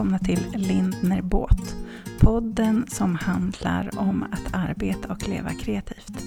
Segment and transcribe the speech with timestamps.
[0.00, 1.76] välkomna till Lindner Båt.
[2.20, 6.24] Podden som handlar om att arbeta och leva kreativt.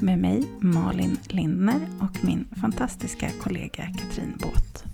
[0.00, 4.84] Med mig Malin Lindner och min fantastiska kollega Katrin Båt.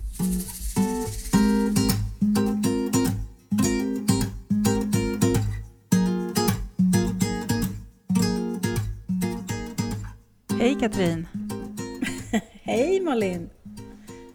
[10.59, 11.27] Hej Katrin!
[12.63, 13.49] Hej Malin!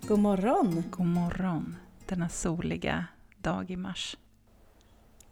[0.08, 0.84] God morgon!
[0.90, 1.76] God morgon
[2.06, 3.04] denna soliga
[3.44, 4.16] dag i mars.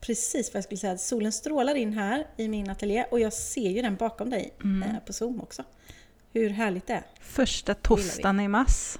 [0.01, 0.99] Precis vad jag skulle säga.
[0.99, 4.83] Solen strålar in här i min ateljé och jag ser ju den bakom dig Mm.
[4.91, 5.65] eh, på Zoom också.
[6.33, 7.05] Hur härligt det är.
[7.21, 8.99] Första torsdagen i mars.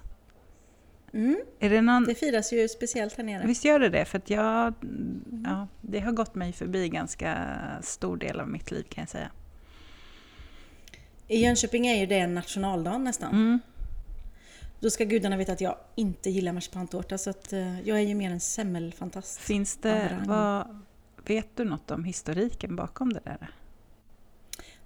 [1.13, 1.41] Mm.
[1.59, 2.05] Är det någon...
[2.05, 3.47] Det firas ju speciellt här nere.
[3.47, 4.05] Visst gör det det?
[4.05, 4.75] För att jag...
[5.45, 7.49] Ja, det har gått mig förbi ganska
[7.83, 9.31] stor del av mitt liv kan jag säga.
[11.29, 13.61] I Jönköping är ju det en nationaldag nästan.
[14.83, 18.15] Då ska gudarna veta att jag inte gillar marsipantårta så att eh, jag är ju
[18.15, 19.39] mer en semmelfantast.
[19.41, 20.23] Finns det...
[20.27, 20.81] Vad,
[21.27, 23.51] vet du något om historiken bakom det där?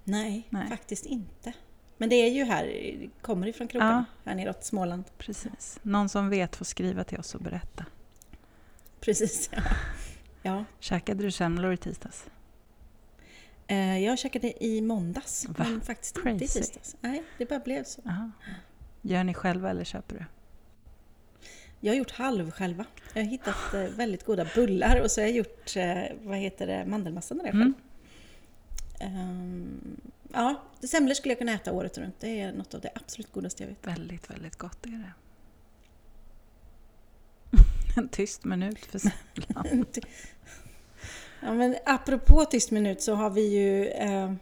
[0.03, 0.69] Nej, Nej.
[0.69, 1.53] faktiskt inte.
[1.97, 5.03] Men det är ju här, kommer ifrån krokarna, här neråt Småland.
[5.17, 5.79] Precis.
[5.81, 7.85] Någon som vet får skriva till oss och berätta.
[8.99, 9.61] Precis, ja.
[10.43, 10.65] ja.
[10.79, 12.25] Käkade du semlor i tisdags?
[13.67, 15.53] Eh, Jag käkade i måndags, Va?
[15.57, 16.59] men faktiskt inte i Crazy.
[16.59, 16.95] tisdags.
[17.01, 18.01] Nej, det bara blev så.
[18.05, 18.31] Aha.
[19.07, 20.25] Gör ni själva eller köper du?
[21.79, 22.85] Jag har gjort halv själva.
[23.13, 26.67] Jag har hittat eh, väldigt goda bullar och så har jag gjort, eh, vad heter
[26.67, 27.73] det, mandelmassan där själv.
[28.99, 30.01] Mm.
[30.33, 32.19] Ja, semlor skulle jag kunna äta året runt.
[32.19, 33.87] Det är något av det absolut godaste jag vet.
[33.87, 35.11] Väldigt, väldigt gott är det.
[37.97, 39.85] En tyst minut för semlan.
[41.41, 44.33] Ja, men apropå tyst minut så har vi ju eh,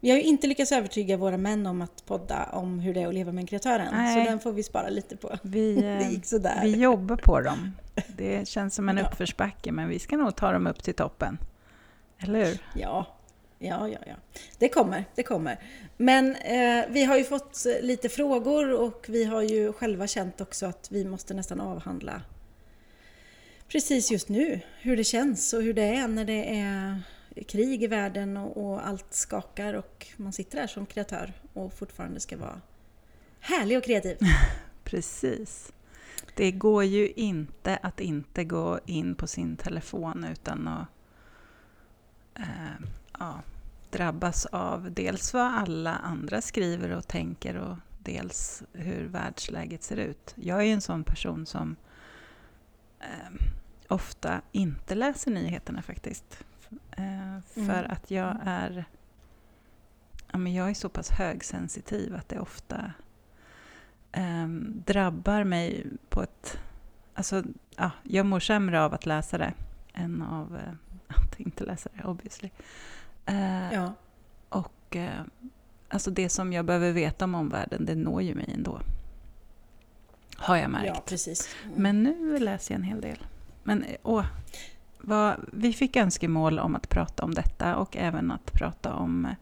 [0.00, 3.08] vi har ju inte lyckats övertyga våra män om att podda om hur det är
[3.08, 3.88] att leva med en kreatör än.
[3.94, 4.24] Nej.
[4.24, 5.36] Så den får vi spara lite på.
[5.42, 6.60] Vi, Det eh, gick sådär.
[6.62, 7.72] vi jobbar på dem.
[8.16, 9.06] Det känns som en Ja.
[9.08, 11.38] uppförsbacke, men vi ska nog ta dem upp till toppen.
[12.18, 12.58] Eller hur?
[12.74, 13.06] Ja,
[13.58, 14.14] ja, ja, ja.
[14.58, 15.58] Det kommer, det kommer.
[15.96, 20.40] Men eh, vi har ju fått eh, lite frågor och vi har ju själva känt
[20.40, 22.22] också att vi måste nästan avhandla
[23.68, 27.02] precis just nu hur det känns och hur det är när det är
[27.46, 32.20] krig i världen och, och allt skakar och man sitter där som kreatör och fortfarande
[32.20, 32.60] ska vara
[33.40, 34.18] härlig och kreativ.
[34.84, 35.72] Precis.
[36.34, 40.86] Det går ju inte att inte gå in på sin telefon utan att
[42.34, 42.86] eh,
[43.18, 43.42] ja,
[43.90, 50.34] drabbas av dels vad alla andra skriver och tänker och dels hur världsläget ser ut.
[50.34, 51.76] Jag är ju en sån person som
[53.00, 53.46] eh,
[53.88, 56.44] ofta inte läser nyheterna faktiskt.
[56.90, 57.90] Eh, för Mm.
[57.90, 58.84] att jag är,
[60.32, 62.92] ja, men jag är så pass högsensitiv att det ofta
[64.12, 66.58] ehm, drabbar mig på ett...
[67.14, 67.42] Alltså,
[67.76, 69.52] ja, jag mår sämre av att läsa det
[69.94, 70.72] än av eh,
[71.16, 72.50] att inte läsa det, obviously.
[73.26, 73.92] Eh, Ja,
[74.48, 75.22] Och eh,
[75.88, 78.80] alltså det som jag behöver veta om omvärlden, det når ju mig ändå.
[80.36, 80.86] Har jag märkt.
[80.86, 81.48] ja precis.
[81.64, 81.82] Mm.
[81.82, 83.26] Men nu läser jag en hel del.
[83.62, 84.26] Men åh,
[84.98, 89.32] vad, vi fick önskemål om att prata om detta och även att prata om eh,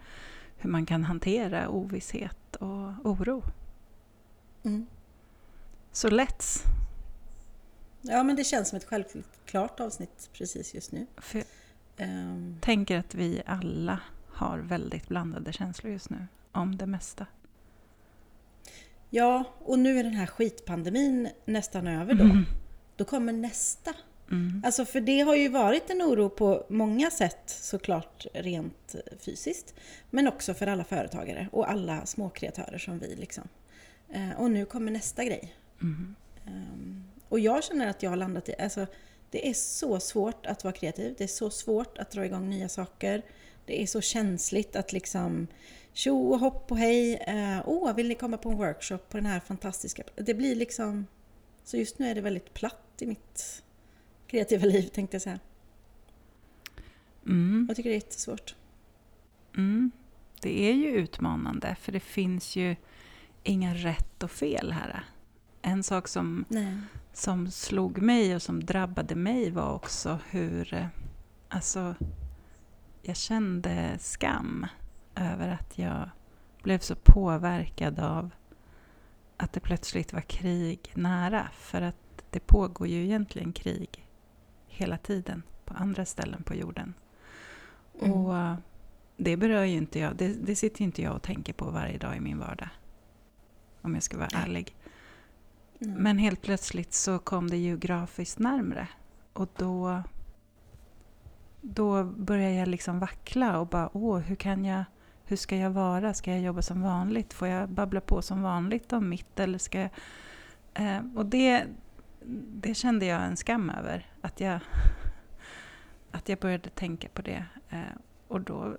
[0.56, 3.43] hur man kan hantera ovisshet och oro.
[4.62, 4.87] Mm.
[5.93, 6.59] Så let's!
[8.00, 11.06] Ja, men det känns som ett självklart avsnitt precis just nu.
[11.17, 11.47] För jag
[11.97, 17.27] Ehm, tänker att vi alla har väldigt blandade känslor just nu om det mesta.
[19.11, 22.25] Ja, och nu är den här skitpandemin nästan över då.
[22.25, 22.44] Mm.
[22.97, 23.94] Då kommer nästa.
[24.31, 24.62] Mm.
[24.64, 29.75] Alltså för det har ju varit en oro på många sätt såklart rent fysiskt.
[30.10, 33.48] Men också för alla företagare och alla småkreatörer som vi liksom.
[34.09, 35.54] Eh, Och nu kommer nästa grej.
[35.82, 36.14] Mm.
[36.47, 38.87] Ehm, Och jag känner att jag har landat i, alltså
[39.31, 41.14] det är så svårt att vara kreativ.
[41.19, 43.22] Det är så svårt att dra igång nya saker.
[43.66, 45.47] Det är så känsligt att liksom
[45.93, 47.14] tjo och hopp och hej.
[47.14, 50.03] eh, Åh, vill ni komma på en workshop på den här fantastiska...
[50.14, 51.06] Det blir liksom...
[51.64, 53.62] Så just nu är det väldigt platt i mitt
[54.26, 55.38] kreativa liv tänkte jag säga.
[57.26, 57.64] Mm.
[57.69, 58.55] Jag tycker det är jättesvårt.
[59.56, 59.90] Mm.
[60.40, 62.76] Det är ju utmanande, för det finns ju
[63.43, 65.05] inga rätt och fel här.
[65.62, 66.76] En sak som Nej.
[67.12, 70.75] som slog mig och som drabbade mig var också hur...
[70.75, 70.87] eh,
[71.49, 71.94] Alltså,
[73.02, 74.67] jag kände skam
[75.14, 76.11] över att jag
[76.62, 78.31] blev så påverkad av
[79.37, 81.49] att det plötsligt var krig nära.
[81.52, 84.06] För att det pågår ju egentligen krig
[84.76, 86.94] hela tiden på andra ställen på jorden.
[88.00, 88.12] Mm.
[88.12, 88.55] Och eh,
[89.17, 91.99] det berör ju inte jag, det, det sitter ju inte jag och tänker på varje
[91.99, 92.69] dag i min vardag.
[93.82, 94.43] Om jag ska vara Nej.
[94.43, 94.76] ärlig.
[95.78, 95.96] Nej.
[95.99, 98.88] Men helt plötsligt så kom det geografiskt närmre.
[99.32, 100.02] Och då
[101.61, 104.84] då börjar jag liksom vackla och bara åh, hur kan jag
[105.29, 106.14] hur ska jag vara?
[106.14, 107.32] Ska jag jobba som vanligt?
[107.32, 109.40] Får jag babbla på som vanligt om mitt?
[109.40, 109.90] Eller ska jag...
[110.75, 111.64] Eh, och det,
[112.49, 114.06] det kände jag en skam över.
[114.26, 114.61] Att jag,
[116.11, 117.44] att jag började tänka på det.
[117.70, 117.96] Eh,
[118.28, 118.76] och då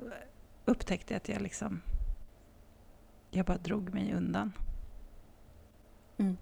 [0.65, 1.81] upptäckte jag att jag liksom...
[3.31, 4.53] Jag bara drog mig undan.
[6.17, 6.37] Mm.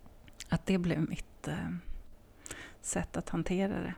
[0.50, 1.70] Att det blev mitt eh,
[2.82, 3.94] sätt att hantera det.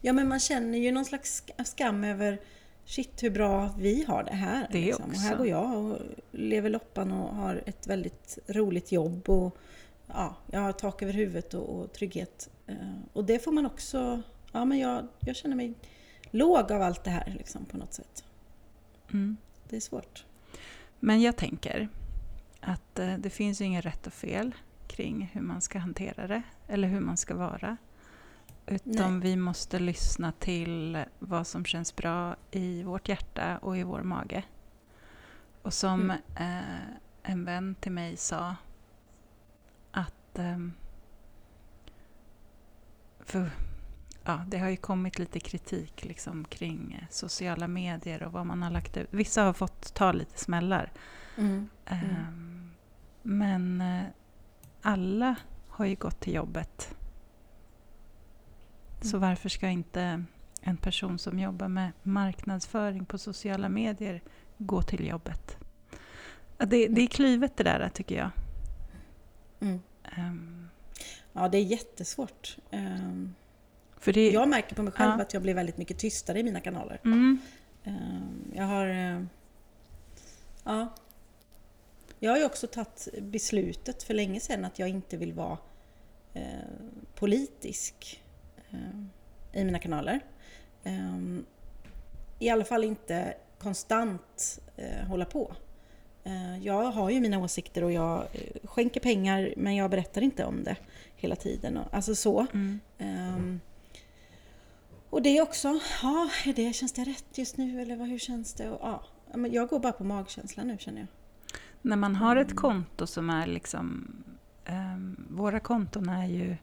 [0.00, 2.40] Ja, men man känner ju någon slags skam över
[2.84, 4.68] shit hur bra vi har det här.
[4.72, 5.10] Det liksom.
[5.10, 5.98] Och här går jag och
[6.30, 9.56] lever loppan och har ett väldigt roligt jobb och
[10.14, 12.50] ja, jag har tak över huvudet och, och trygghet.
[12.66, 12.76] Eh,
[13.12, 14.22] och det får man också,
[14.52, 15.74] ja men jag, jag känner mig
[16.30, 18.24] låg av allt det här liksom, på något sätt.
[19.12, 19.36] Mm.
[19.68, 20.24] Det är svårt.
[21.00, 21.88] Men jag tänker
[22.60, 24.54] att eh, det finns ju inget rätt och fel
[24.86, 27.76] kring hur man ska hantera det eller hur man ska vara.
[28.66, 29.30] Utan Nej.
[29.30, 34.42] vi måste lyssna till vad som känns bra i vårt hjärta och i vår mage.
[35.62, 36.18] Och som mm.
[36.36, 38.56] eh, en vän till mig sa
[40.32, 40.58] att eh,
[43.20, 43.50] för,
[44.24, 48.62] ja, det har ju kommit lite kritik liksom, kring eh, sociala medier och vad man
[48.62, 49.08] har lagt ut.
[49.10, 50.92] Vissa har fått ta lite smällar.
[51.36, 51.68] Mm.
[51.86, 52.70] Mm.
[53.22, 54.04] men eh,
[54.82, 55.36] alla
[55.68, 56.96] har ju gått till jobbet
[59.00, 60.24] så varför ska inte
[60.60, 64.22] en person som jobbar med marknadsföring på sociala medier
[64.58, 65.56] gå till jobbet?
[66.58, 68.30] Det, det är klivet det där tycker jag.
[69.60, 69.80] Mm.
[70.18, 70.70] Um,
[71.32, 72.56] ja, det är jättesvårt.
[72.70, 73.34] Um,
[73.98, 75.22] för det, jag märker på mig själv ja.
[75.22, 77.00] att jag blir väldigt mycket tystare i mina kanaler.
[77.04, 77.38] Mm.
[77.84, 78.86] Um, jag har...
[80.64, 80.94] Ja.
[82.18, 85.58] Jag har ju också tagit beslutet för länge sedan att jag inte vill vara
[86.36, 86.42] uh,
[87.14, 88.22] politisk.
[88.70, 90.20] Eh, i mina kanaler.
[90.84, 91.46] Ehm,
[92.38, 95.56] I alla fall inte konstant eh, hålla på.
[96.24, 98.26] Eh, jag har ju mina åsikter och jag
[98.64, 100.76] skänker pengar men jag berättar inte om det
[101.16, 101.78] hela tiden.
[101.90, 102.46] Alltså så.
[102.52, 102.80] Mm.
[102.98, 103.60] Um,
[105.10, 105.68] och det är också,
[106.02, 108.70] ja, är det, känns det rätt just nu eller vad, hur känns det?
[108.70, 109.04] Och, ja,
[109.48, 111.08] jag går bara på magkänslan nu känner jag.
[111.82, 112.56] När man har ett mm.
[112.56, 114.16] konto som är liksom,
[114.68, 116.56] um, våra konton är ju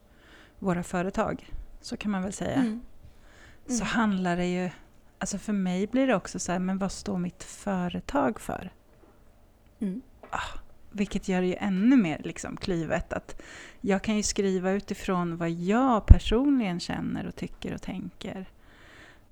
[0.59, 2.55] våra företag så kan man väl säga.
[2.55, 2.81] Mm.
[3.67, 3.77] Mm.
[3.77, 4.69] Så handlar det ju...
[5.17, 8.71] Alltså för mig blir det också så här, men vad står mitt företag för?
[9.79, 10.01] Mm.
[10.29, 10.59] Ah,
[10.91, 13.13] vilket gör det ju ännu mer liksom klivet.
[13.13, 13.41] Att
[13.81, 18.45] jag kan ju skriva utifrån vad jag personligen känner och tycker och tänker.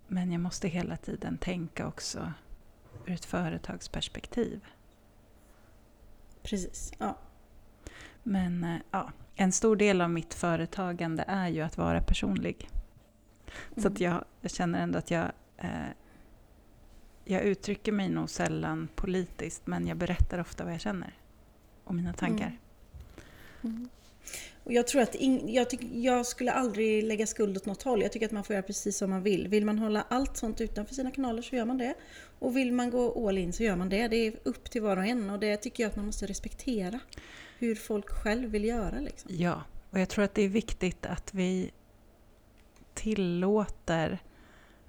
[0.07, 2.31] Men jag måste hela tiden tänka också
[3.05, 4.65] ur ett företagsperspektiv.
[6.43, 7.17] Precis, ja.
[8.23, 12.69] Men eh, ja, en stor del av mitt företagande är ju att vara personlig.
[12.69, 13.81] Mm.
[13.81, 15.87] Så att jag, jag, känner ändå att jag, eh,
[17.27, 21.13] jag uttrycker mig nog sällan politiskt men jag berättar ofta vad jag känner
[21.83, 22.57] och mina tankar.
[23.61, 23.75] Mm.
[23.75, 23.89] Mm.
[24.63, 28.01] Och jag tror att in, jag, tyck, jag skulle aldrig lägga skuld åt något håll.
[28.01, 29.47] Jag tycker att man får göra precis som man vill.
[29.47, 31.93] Vill man hålla allt sånt utanför sina kanaler så gör man det.
[32.39, 34.07] Och vill man gå all in så gör man det.
[34.07, 36.99] Det är upp till var och en och det tycker jag att man måste respektera
[37.57, 38.99] hur folk själv vill göra.
[38.99, 39.31] Liksom.
[39.33, 41.71] Ja, och jag tror att det är viktigt att vi
[42.93, 44.19] tillåter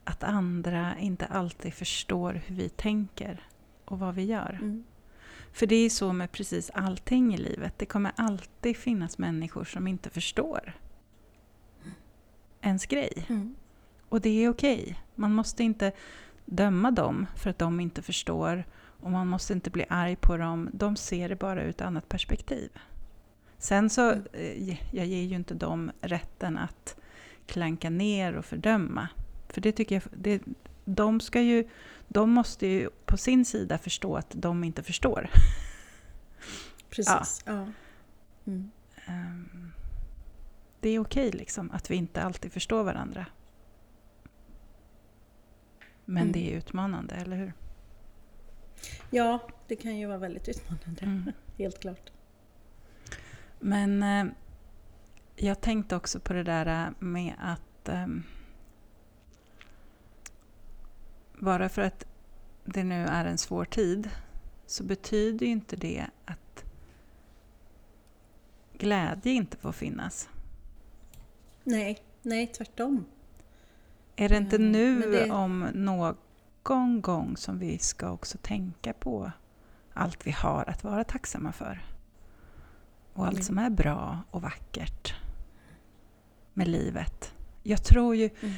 [0.08, 3.46] att andra inte alltid förstår hur vi tänker
[3.84, 4.58] och vad vi gör.
[4.62, 4.84] Mm.
[5.52, 7.74] För det är så med precis allting i livet.
[7.76, 10.74] Det kommer alltid finnas människor som inte förstår
[12.60, 13.26] ens grej.
[13.28, 13.54] Mm.
[14.08, 14.82] Och det är okej.
[14.82, 14.94] Okay.
[15.14, 15.92] Man måste inte
[16.44, 18.64] döma dem för att de inte förstår
[19.00, 20.70] och man måste inte bli arg på dem.
[20.72, 22.70] De ser det bara ur ett annat perspektiv.
[23.58, 24.26] Sen så, mm.
[24.32, 26.96] Eh, jag ger ju inte dem rätten att
[27.46, 29.08] klanka ner och fördöma.
[29.48, 30.42] För det tycker jag, det,
[30.84, 31.68] de, ska ju,
[32.08, 35.30] de måste ju på sin sida förstå att de inte förstår.
[36.90, 37.42] Precis.
[37.46, 37.52] Ja.
[37.52, 37.66] ja.
[38.46, 38.70] Mm.
[39.08, 39.72] Um,
[40.80, 43.26] det är okej liksom att vi inte alltid förstår varandra.
[46.04, 46.32] Men mm.
[46.32, 47.52] det är utmanande, eller hur?
[49.10, 51.02] Ja, det kan ju vara väldigt utmanande.
[51.02, 51.32] Mm.
[51.58, 52.10] Helt klart.
[53.60, 54.32] Men eh,
[55.36, 58.06] jag tänkte också på det där med att eh,
[61.40, 62.04] bara för att
[62.64, 64.10] det nu är en svår tid
[64.66, 66.64] så betyder inte det att
[68.78, 70.28] glädje inte får finnas.
[71.64, 73.04] Nej, nej tvärtom.
[74.16, 75.30] Är det inte mm, nu det...
[75.30, 79.32] om någon gång som vi ska också tänka på
[79.98, 81.84] allt vi har att vara tacksamma för.
[83.12, 83.44] Och allt mm.
[83.44, 85.14] som är bra och vackert
[86.54, 87.34] med livet.
[87.62, 88.54] Jag tror ju, mm.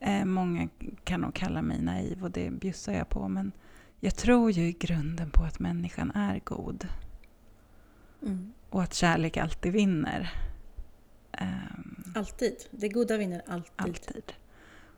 [0.00, 0.68] Eh, många
[1.04, 3.28] kan nog kalla mig naiv och det bjussar jag på.
[3.28, 3.52] Men
[4.00, 6.88] jag tror ju i grunden på att människan är god.
[8.22, 8.52] Mm.
[8.70, 10.32] Och att kärlek alltid vinner.
[11.40, 12.54] Um, alltid.
[12.70, 13.72] Det goda vinner alltid.
[13.76, 14.32] alltid.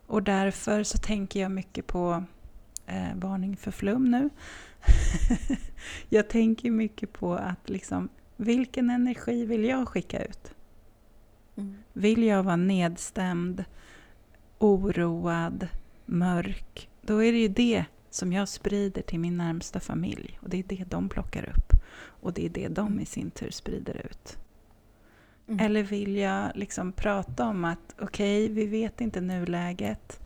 [0.07, 2.23] Och därför så tänker jag mycket på
[2.85, 4.29] eh, varning för flum nu.
[6.09, 10.53] jag tänker mycket på att liksom, vilken energi vill jag skicka ut?
[11.55, 11.77] Mm.
[11.93, 13.65] Vill jag vara nedstämd,
[14.59, 15.67] oroad,
[16.05, 20.39] mörk, då är det ju det som jag sprider till min närmsta familj.
[20.41, 21.73] Och det är det de plockar upp.
[21.95, 24.37] Och det är det de i sin tur sprider ut.
[25.47, 25.65] Mm.
[25.65, 30.19] Eller vill jag liksom prata om att okej, okay, vi vet inte nuläget.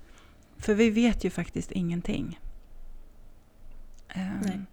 [0.57, 2.39] För vi vet ju faktiskt ingenting.
[4.15, 4.65] Um,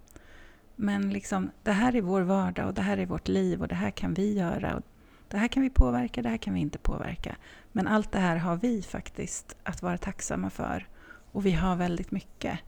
[0.77, 3.75] men liksom, det här är vår vardag och det här är vårt liv och det
[3.75, 4.77] här kan vi göra.
[4.77, 4.83] Och
[5.29, 7.37] det här kan vi påverka, det här kan vi inte påverka.
[7.73, 10.89] Men allt det här har vi faktiskt att vara tacksamma för.
[11.33, 12.59] Och vi har väldigt mycket.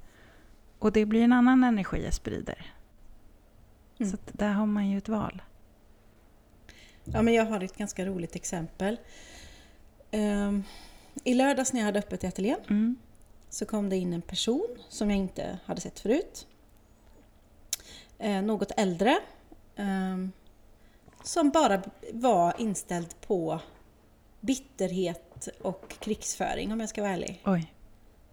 [0.79, 2.75] Och det blir en annan energi jag sprider.
[3.99, 4.13] Mm.
[4.13, 5.43] Så där har man ju ett val.
[7.05, 8.99] Ja, men jag har ett ganska roligt exempel.
[10.13, 10.65] Um,
[11.25, 12.97] I lördags när jag hade öppet i ateljén mm.
[13.51, 16.47] så kom det in en person som jag inte hade sett förut.
[18.25, 19.19] Uh, något äldre.
[19.77, 20.33] Um,
[21.27, 23.61] som bara var inställd på
[24.41, 27.43] bitterhet och krigsföring om jag ska vara ärlig.
[27.45, 27.73] Oj.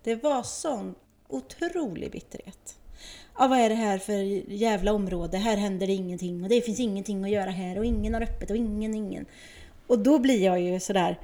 [0.04, 0.96] Det var sån
[1.28, 2.76] otrolig bitterhet.
[3.38, 4.14] Ja, vad är det här för
[4.52, 5.38] jävla område?
[5.38, 8.50] Här händer det ingenting och det finns ingenting att göra här och ingen har öppet
[8.50, 9.26] och ingen, ingen.
[9.88, 11.20] Och då blir jag ju sådär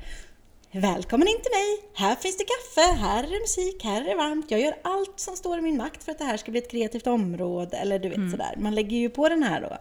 [0.72, 1.92] Välkommen in till mig!
[1.94, 4.52] Här finns det kaffe, här är det musik, här är det varmt.
[4.52, 6.72] Jag gör allt som står i min makt för att det här ska bli ett
[6.72, 7.78] kreativt område.
[7.78, 8.32] Eller du vet mm.
[8.32, 8.56] sådär.
[8.58, 9.78] Man lägger ju på den här då.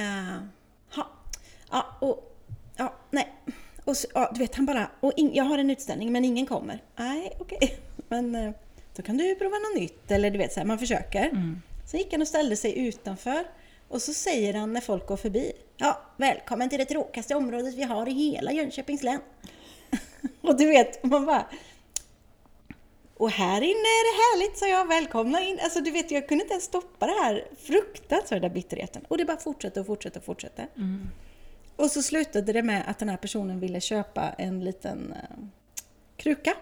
[0.00, 0.59] Uh.
[1.70, 2.36] Ja, och...
[2.76, 3.32] Ja, nej.
[3.84, 4.90] Och så, ja, du vet, han bara...
[5.00, 6.82] Och in, jag har en utställning men ingen kommer.
[6.96, 7.58] Nej, okej.
[7.60, 7.70] Okay.
[8.08, 8.34] Men...
[8.34, 8.52] Uh,
[8.96, 10.10] då kan du prova något nytt.
[10.10, 11.28] Eller du vet, så här, man försöker.
[11.28, 11.62] Mm.
[11.86, 13.44] Sen gick han och ställde sig utanför.
[13.88, 15.52] Och så säger han när folk går förbi.
[15.76, 19.20] Ja, välkommen till det tråkigaste området vi har i hela Jönköpings län.
[20.40, 21.46] och du vet, man bara...
[23.16, 24.88] Och här inne är det härligt, sa jag.
[24.88, 25.58] Välkomna in.
[25.62, 29.04] Alltså du vet, jag kunde inte ens stoppa det här fruktansvärda bitterheten.
[29.08, 30.66] Och det bara fortsatte och fortsatte och fortsatte.
[30.76, 31.08] Mm.
[31.80, 35.44] Och så slutade det med att den här personen ville köpa en liten uh,
[36.16, 36.54] kruka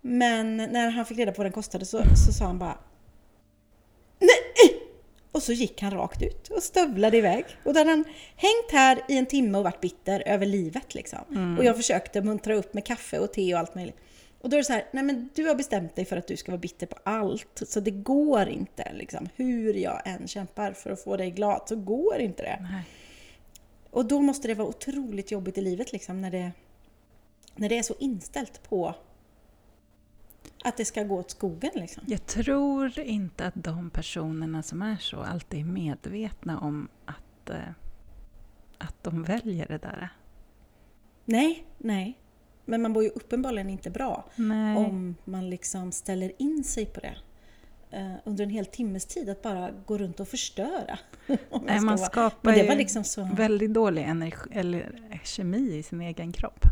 [0.00, 2.78] men när han fick reda på vad den kostade så, så sa han bara
[4.18, 4.82] Nej!
[5.32, 7.44] Och så gick han rakt ut och stövlade iväg.
[7.64, 8.04] Och då hade han
[8.36, 11.18] hängt här i en timme och varit bitter över livet liksom.
[11.30, 11.58] Mm.
[11.58, 13.96] Och jag försökte muntra upp med kaffe och te och allt möjligt.
[14.40, 16.36] Och då är det så här, nej men du har bestämt dig för att du
[16.36, 17.62] ska vara bitter på allt.
[17.66, 19.28] Så det går inte liksom.
[19.36, 22.58] Hur jag än kämpar för att få dig glad så går inte det.
[22.60, 22.82] Nej.
[23.96, 26.52] Och då måste det vara otroligt jobbigt i livet liksom när det,
[27.54, 28.94] när det är så inställt på
[30.64, 32.02] att det ska gå åt skogen liksom.
[32.06, 37.68] Jag tror inte att de personerna som är så alltid är medvetna om att, eh,
[38.78, 40.08] att de väljer det där.
[41.24, 42.18] Nej, nej.
[42.64, 44.76] Men man mår ju uppenbarligen inte bra nej.
[44.76, 47.16] om man liksom ställer in sig på det
[48.24, 50.98] under en hel timmes tid att bara gå runt och förstöra.
[51.64, 53.28] Nej, man skapar ju liksom så...
[53.36, 56.64] väldigt dålig energi, eller kemi i sin egen kropp.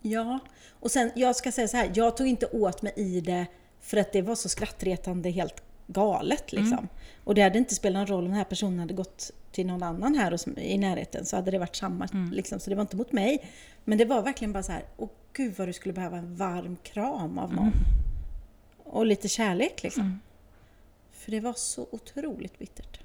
[0.00, 0.38] Ja,
[0.70, 3.46] och sen jag ska säga så här, jag tog inte åt mig i det
[3.80, 6.72] för att det var så skrattretande helt galet liksom.
[6.72, 6.88] Mm.
[7.24, 9.82] Och det hade inte spelat någon roll om den här personen hade gått till någon
[9.82, 12.32] annan här i närheten så hade det varit samma mm.
[12.32, 13.44] liksom, så det var inte mot mig.
[13.84, 16.76] Men det var verkligen bara så här, åh gud vad du skulle behöva en varm
[16.82, 17.66] kram av någon.
[17.66, 17.78] Mm.
[18.88, 20.02] Och lite kärlek liksom.
[20.02, 20.20] Mm.
[21.10, 23.00] För det var så otroligt bittert.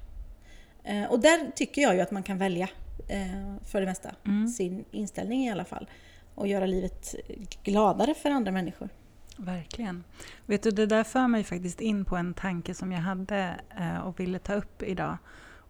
[0.84, 2.68] Eh, och där tycker jag ju att man kan välja,
[3.08, 4.48] eh, för det mesta, mm.
[4.48, 5.88] sin inställning i alla fall
[6.34, 7.14] och göra livet
[7.62, 8.88] gladare för andra människor.
[9.36, 10.04] Verkligen.
[10.46, 13.98] Vet du, det där för mig faktiskt in på en tanke som jag hade eh,
[13.98, 15.16] och ville ta upp idag.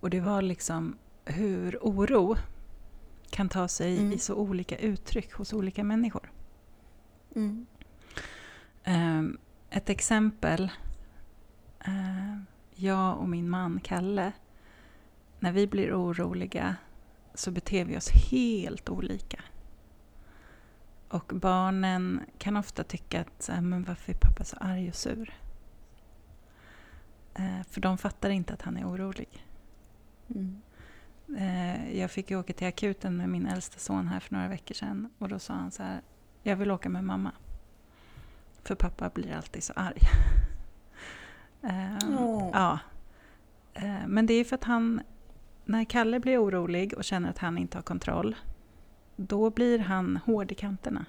[0.01, 2.37] Och det var liksom hur oro
[3.31, 4.13] kan ta sig mm.
[4.13, 6.33] i så olika uttryck hos olika människor.
[7.37, 7.67] Mm.
[8.87, 9.39] Um,
[9.75, 10.71] ett exempel.
[11.89, 12.43] Uh,
[12.75, 14.33] jag och min man Kalle,
[15.41, 16.77] när vi blir oroliga
[17.35, 19.41] så beter vi oss helt olika.
[21.09, 25.35] Och barnen kan ofta tycka att men varför är pappa så arg och sur?
[27.35, 29.47] Eh, för de fattar inte att han är orolig.
[30.29, 30.61] Mm.
[31.37, 34.75] Eh, jag fick ju åka till akuten med min äldsta son här för några veckor
[34.75, 36.01] sedan och då sa han så här,
[36.43, 37.33] jag vill åka med mamma.
[38.65, 40.01] För pappa blir alltid så arg.
[42.19, 42.51] oh.
[42.53, 42.79] Ja.
[43.75, 45.01] Eh, men det är för att han,
[45.65, 48.37] när Kalle blir orolig och känner att han inte har kontroll
[49.17, 51.07] då blir han hård i kanterna.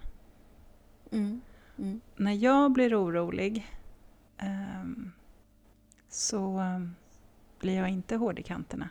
[1.11, 1.41] Mm.
[1.77, 2.01] Mm.
[2.15, 3.67] När jag blir orolig
[4.37, 5.11] ehm,
[6.09, 6.61] så
[7.59, 8.89] blir jag inte hård i kanterna.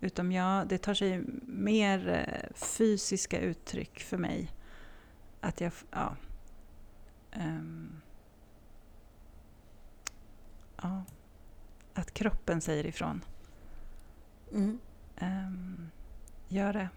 [0.00, 4.52] Utan jag, det tar sig mer eh, fysiska uttryck för mig.
[5.40, 6.16] Att jag, ja.
[7.36, 8.00] Ehm,
[10.82, 11.04] ja.
[11.94, 13.24] Att kroppen säger ifrån.
[14.52, 14.78] Mm.
[15.20, 15.90] Um,
[16.48, 16.88] gör det.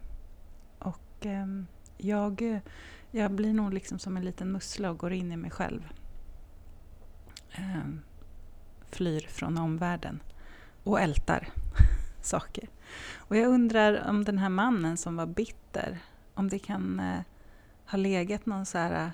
[0.80, 1.68] Och ehm,
[1.98, 2.62] jag,
[3.12, 5.90] jag blir nog liksom som en liten mussla och går in i mig själv.
[8.92, 10.24] Flyr från omvärlden
[10.84, 11.48] och ältar
[12.22, 12.70] saker.
[13.16, 16.00] Och jag undrar om den här mannen som var bitter,
[16.34, 17.22] om det kan eh,
[17.86, 19.12] ha legat någon så här...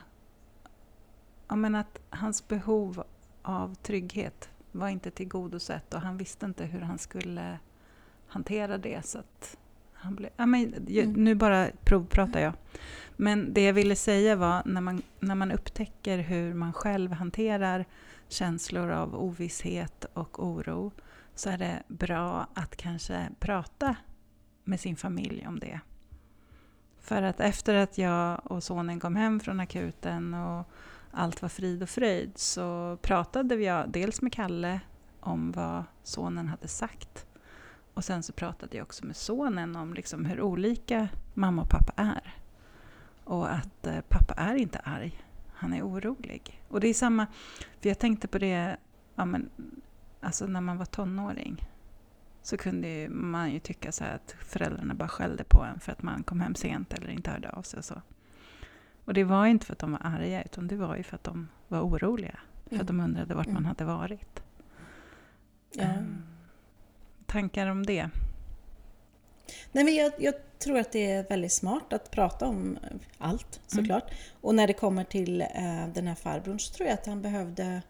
[1.47, 3.03] Ja, men att hans behov
[3.41, 7.59] av trygghet var inte tillgodosett och han visste inte hur han skulle
[8.27, 9.05] hantera det.
[9.05, 9.19] Så
[9.93, 11.23] han blev, ja, men, ju- Mm.
[11.23, 12.53] Nu bara provpratar jag.
[13.17, 17.85] Men det jag ville säga var när man, när man upptäcker hur man själv hanterar
[18.27, 20.91] känslor av ovisshet och oro
[21.35, 23.95] så är det bra att kanske prata
[24.63, 25.79] med sin familj om det.
[26.99, 30.67] För att efter att jag och sonen kom hem från akuten och
[31.15, 34.79] allt var frid och fröjd så pratade jag dels med Kalle
[35.19, 37.25] om vad sonen hade sagt
[37.95, 41.93] och sen så pratade jag också med sonen om liksom hur olika mamma och pappa
[41.95, 42.35] är.
[43.23, 46.61] Och att eh, pappa är inte arg, han är orolig.
[46.67, 47.27] Och det är samma,
[47.81, 48.77] för jag tänkte på det,
[49.15, 49.49] ja, men,
[50.21, 51.67] alltså när man var tonåring
[52.41, 55.91] så kunde ju, man ju tycka så här att föräldrarna bara skällde på en för
[55.91, 58.01] att man kom hem sent eller inte hörde av sig och så.
[59.05, 61.23] Och det var inte för att de var arga utan det var ju för att
[61.23, 62.39] de var oroliga.
[62.69, 63.65] För att de undrade vart man Mm.
[63.65, 64.43] hade varit.
[65.73, 65.83] Ja.
[65.83, 66.23] Ehm,
[67.25, 68.09] tankar om det?
[69.71, 72.77] Nej, men jag, jag tror att det är väldigt smart att prata om
[73.17, 74.11] allt såklart.
[74.41, 77.81] Och när det kommer till eh, den här farbrorn så tror jag att han behövde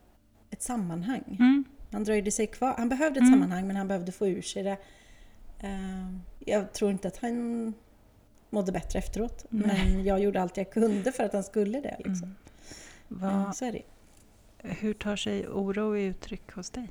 [0.50, 1.24] ett sammanhang.
[1.40, 1.64] Mm.
[1.92, 2.74] Han dröjde sig kvar.
[2.78, 3.34] Han behövde ett Mm.
[3.34, 4.78] sammanhang men han behövde få ur sig det.
[5.60, 7.74] Eh, jag tror inte att han
[8.56, 9.46] mådde bättre efteråt.
[9.50, 9.94] Nej.
[9.94, 11.96] Men jag gjorde allt jag kunde för att han skulle det.
[11.98, 12.36] Liksom.
[13.12, 13.24] Mm.
[13.24, 13.82] Eh, Vad, så är det.
[14.70, 16.90] hur tar sig oro i uttryck hos dig?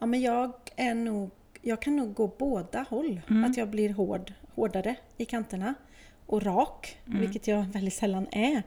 [0.00, 1.30] Ja, men jag är nog...
[1.62, 3.20] Jag kan nog gå båda håll.
[3.30, 3.44] Mm.
[3.44, 5.74] Att jag blir hård, hårdare i kanterna
[6.26, 7.20] och rak, Mm.
[7.20, 8.62] vilket jag väldigt sällan är.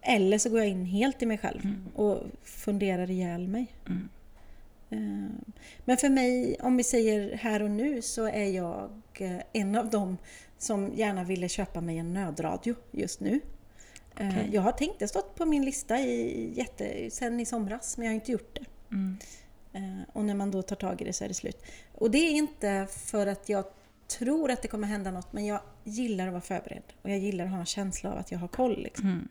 [0.00, 1.86] Eller så går jag in helt i mig själv Mm.
[1.94, 3.66] och funderar ihjäl mig.
[3.86, 4.08] Mm.
[5.84, 9.90] Men för mig, om vi säger här och nu, så är jag eh, en av
[9.90, 10.16] dem
[10.58, 13.40] som gärna ville köpa mig en nödradio just nu.
[14.16, 14.50] Eh, Okej.
[14.52, 18.12] Jag har tänkt, det stått på min lista i, jätte, sen i somras, men jag
[18.12, 18.94] har inte gjort det.
[18.94, 19.16] Mm.
[19.72, 21.62] Eh, Och när man då tar tag i det så är det slut.
[21.94, 23.64] Och det är inte för att jag
[24.08, 26.82] tror att det kommer hända något, men jag gillar att vara förberedd.
[27.02, 28.82] Och jag gillar att ha en känsla av att jag har koll.
[28.82, 29.06] Liksom.
[29.06, 29.28] Mm.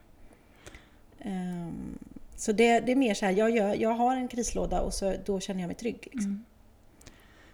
[1.20, 1.98] Ehm,
[2.36, 5.16] Så det, det är mer så här, jag, gör, jag har en krislåda och så,
[5.26, 6.08] då känner jag mig trygg.
[6.12, 6.32] Liksom.
[6.32, 6.46] Mm.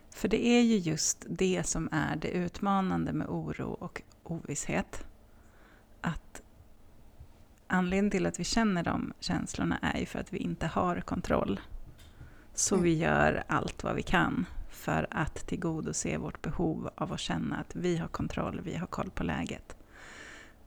[0.09, 5.03] För det är ju just det som är det utmanande med oro och ovisshet.
[6.01, 6.41] Att
[7.67, 11.59] anledningen till att vi känner de känslorna är ju för att vi inte har kontroll.
[12.53, 12.83] Så Mm.
[12.83, 17.75] vi gör allt vad vi kan för att tillgodose vårt behov av att känna att
[17.75, 19.75] vi har kontroll, vi har koll på läget.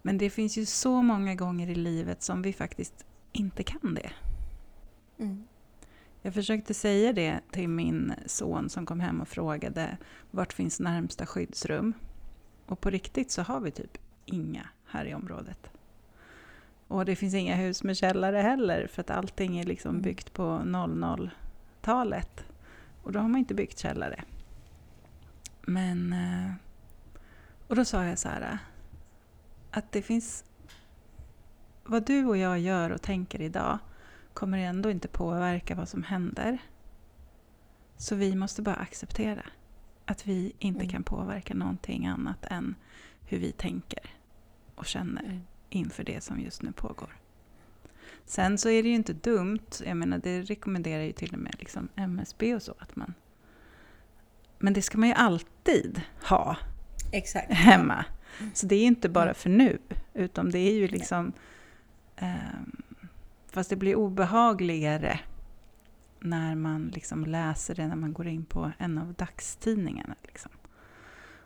[0.02, 4.10] Men det finns ju så många gånger i livet som vi faktiskt inte kan det.
[5.18, 5.44] Mm.
[6.22, 9.96] Jag försökte säga det till min son som kom hem och frågade
[10.30, 11.92] vart finns närmsta skyddsrum?
[12.66, 15.70] Och på riktigt så har vi typ inga här i området.
[16.88, 20.02] Och det finns inga hus med källare heller för att allting är liksom Mm.
[20.02, 22.44] byggt på 00-talet.
[23.02, 24.24] Och då har man inte byggt källare.
[25.62, 26.12] Men...
[26.12, 26.52] eh,
[27.68, 28.58] Och då sa jag så här
[29.70, 30.44] att det finns...
[31.84, 33.78] Vad du och jag gör och tänker idag
[34.34, 36.58] kommer ändå inte påverka vad som händer.
[37.96, 39.42] Så vi måste bara acceptera
[40.04, 40.92] att vi inte Mm.
[40.92, 42.74] kan påverka någonting annat än
[43.26, 44.10] hur vi tänker
[44.74, 45.40] och känner Mm.
[45.70, 47.16] inför det som just nu pågår.
[48.26, 51.56] Sen så är det ju inte dumt, jag menar det rekommenderar ju till och med
[51.58, 53.14] liksom MSB och så att man...
[54.58, 56.56] Men det ska man ju alltid ha
[57.12, 57.52] Exakt.
[57.52, 58.04] hemma.
[58.54, 59.34] Så det är inte bara Mm.
[59.34, 59.78] för nu,
[60.14, 61.18] utan det är ju liksom...
[61.26, 61.32] ehm,
[63.50, 65.20] fast det blir obehagligare
[66.20, 70.14] när man liksom läser det när man går in på en av dagstidningarna.
[70.22, 70.50] Liksom.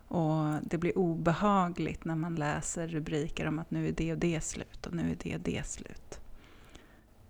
[0.09, 4.41] Och det blir obehagligt när man läser rubriker om att nu är det och det
[4.41, 6.21] slut och nu är det och det slut.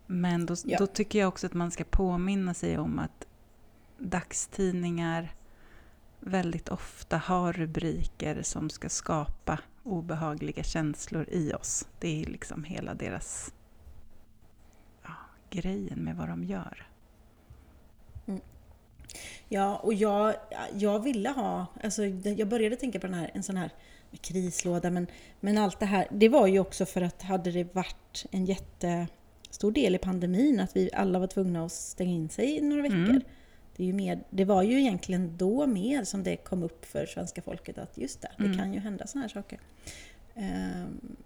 [0.06, 0.78] Men då, Ja.
[0.78, 3.26] då tycker jag också att man ska påminna sig om att
[3.98, 5.34] dagstidningar
[6.20, 11.88] väldigt ofta har rubriker som ska skapa obehagliga känslor i oss.
[11.98, 13.52] Det är liksom hela deras
[15.02, 15.14] ja,
[15.50, 16.88] grejen med vad de gör.
[19.48, 20.34] Ja, och jag,
[20.74, 23.70] jag ville ha, alltså jag började tänka på den här, en sån här
[24.20, 25.06] krislåda, men,
[25.40, 29.72] men allt det här, det var ju också för att hade det varit en jättestor
[29.72, 32.96] del i pandemin, att vi alla var tvungna att stänga in sig i några veckor.
[32.96, 33.22] Mm.
[33.78, 37.06] Det, är ju mer, det var ju egentligen då mer som det kom upp för
[37.06, 38.58] svenska folket att just det, det mm.
[38.58, 39.58] kan ju hända såna här saker.
[40.34, 41.16] Um,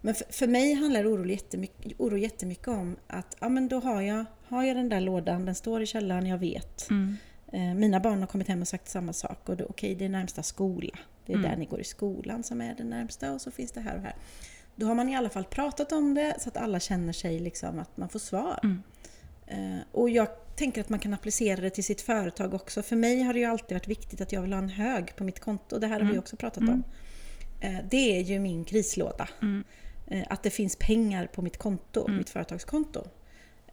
[0.00, 4.02] men för, för, mig handlar oro jättemycket, oro jättemycket om att ja, men då har
[4.02, 6.90] jag, har jag den där lådan, den står i källaren, jag vet.
[6.90, 7.16] Mm.
[7.52, 9.48] Eh, mina barn har kommit hem och sagt samma sak.
[9.48, 10.98] och Okej, okay, det är närmsta skola.
[11.26, 11.50] Det är mm.
[11.50, 14.02] där ni går i skolan som är den närmsta och så finns det här och
[14.02, 14.14] här.
[14.76, 17.78] Då har man i alla fall pratat om det så att alla känner sig liksom
[17.78, 18.60] att man får svar.
[18.62, 18.82] Mm.
[19.48, 22.82] Eh, och jag tänker att man kan applicera det till sitt företag också.
[22.82, 25.24] För mig har det ju alltid varit viktigt att jag vill ha en hög på
[25.24, 25.78] mitt konto.
[25.78, 26.12] Det här har mm.
[26.12, 26.84] vi också pratat om.
[27.60, 27.76] Mm.
[27.76, 29.28] Eh, det är ju min krislåda.
[29.42, 29.64] Mm.
[30.28, 32.18] Att det finns pengar på mitt konto, mm.
[32.18, 33.04] mitt företagskonto.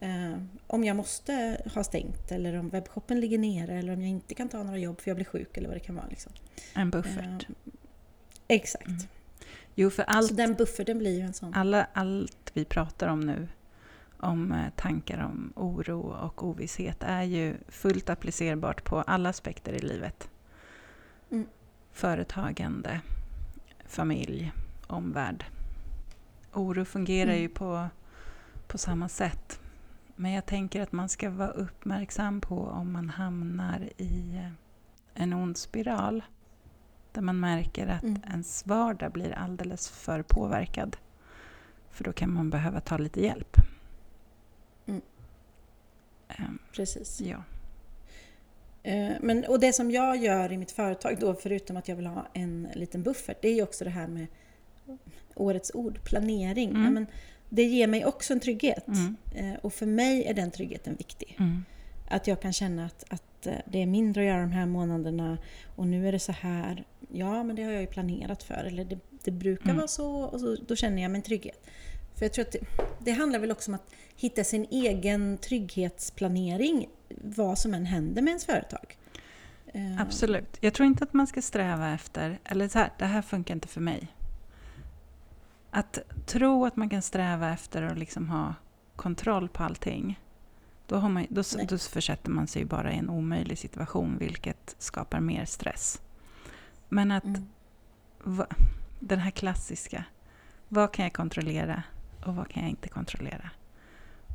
[0.00, 4.34] Eh, om jag måste ha stängt eller om webbshoppen ligger nere eller om jag inte
[4.34, 6.06] kan ta några jobb för jag blir sjuk eller vad det kan vara.
[6.06, 6.32] Liksom.
[6.74, 7.46] En buffert.
[7.48, 7.74] Eh,
[8.48, 8.86] exakt.
[8.86, 9.00] Mm.
[9.74, 11.54] Jo, för allt, Så den bufferten blir ju en sån.
[11.54, 13.48] Alla, allt vi pratar om nu,
[14.20, 19.78] om eh, tankar om oro och ovisshet, är ju fullt applicerbart på alla aspekter i
[19.78, 20.30] livet.
[21.30, 21.46] Mm.
[21.92, 23.00] Företagande,
[23.86, 24.52] familj,
[24.86, 25.44] omvärld.
[26.52, 27.42] Oro fungerar mm.
[27.42, 27.88] ju på,
[28.66, 29.60] på samma sätt.
[30.16, 34.50] Men jag tänker att man ska vara uppmärksam på om man hamnar i eh,
[35.14, 36.24] en ond spiral.
[37.12, 38.22] Där man märker att mm.
[38.30, 40.96] ens vardag blir alldeles för påverkad.
[41.90, 43.56] För då kan man behöva ta lite hjälp.
[46.38, 47.20] Um, Precis.
[47.20, 47.36] Ja.
[48.86, 52.06] Uh, men, och det som jag gör i mitt företag då, förutom att jag vill
[52.06, 54.26] ha en liten buffert, det är ju också det här med
[55.34, 56.70] årets ord, planering.
[56.70, 56.84] Mm.
[56.84, 57.06] Ja, men,
[57.48, 58.88] det ger mig också en trygghet.
[58.88, 59.16] Mm.
[59.34, 61.36] Eh, och för mig är den tryggheten viktig.
[61.38, 61.64] Mm.
[62.08, 65.38] Att jag kan känna att, att eh, det är mindre att göra de här månaderna
[65.76, 66.84] och nu är det så här.
[67.12, 68.64] Ja, men det har jag ju planerat för.
[68.64, 69.76] Eller det, det brukar mm.
[69.76, 71.66] vara så och så, då känner jag mig trygghet.
[72.18, 72.60] För jag tror att det,
[72.98, 78.30] det, handlar väl också om att hitta sin egen trygghetsplanering vad som än händer med
[78.30, 78.98] ens företag.
[79.66, 80.58] Eh, Absolut.
[80.60, 83.68] Jag tror inte att man ska sträva efter, eller så här, det här funkar inte
[83.68, 84.08] för mig.
[85.70, 88.54] Att tro att man kan sträva efter att liksom ha
[88.96, 90.20] kontroll på allting,
[90.86, 95.20] då, har man, då, då försätter man sig bara i en omöjlig situation, vilket skapar
[95.20, 96.02] mer stress.
[96.88, 97.48] Men att mm.
[98.22, 98.46] va,
[99.00, 100.04] den här klassiska,
[100.68, 101.82] vad kan jag kontrollera
[102.28, 103.50] och vad kan jag inte kontrollera?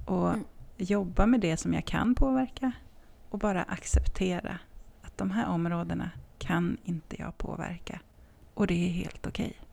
[0.06, 0.46] Och mm.
[0.78, 2.72] jobba med det som jag kan påverka
[3.30, 4.60] och bara acceptera
[5.02, 8.00] att de här områdena kan inte jag påverka.
[8.54, 9.46] Och det är helt okej.
[9.46, 9.68] Okay.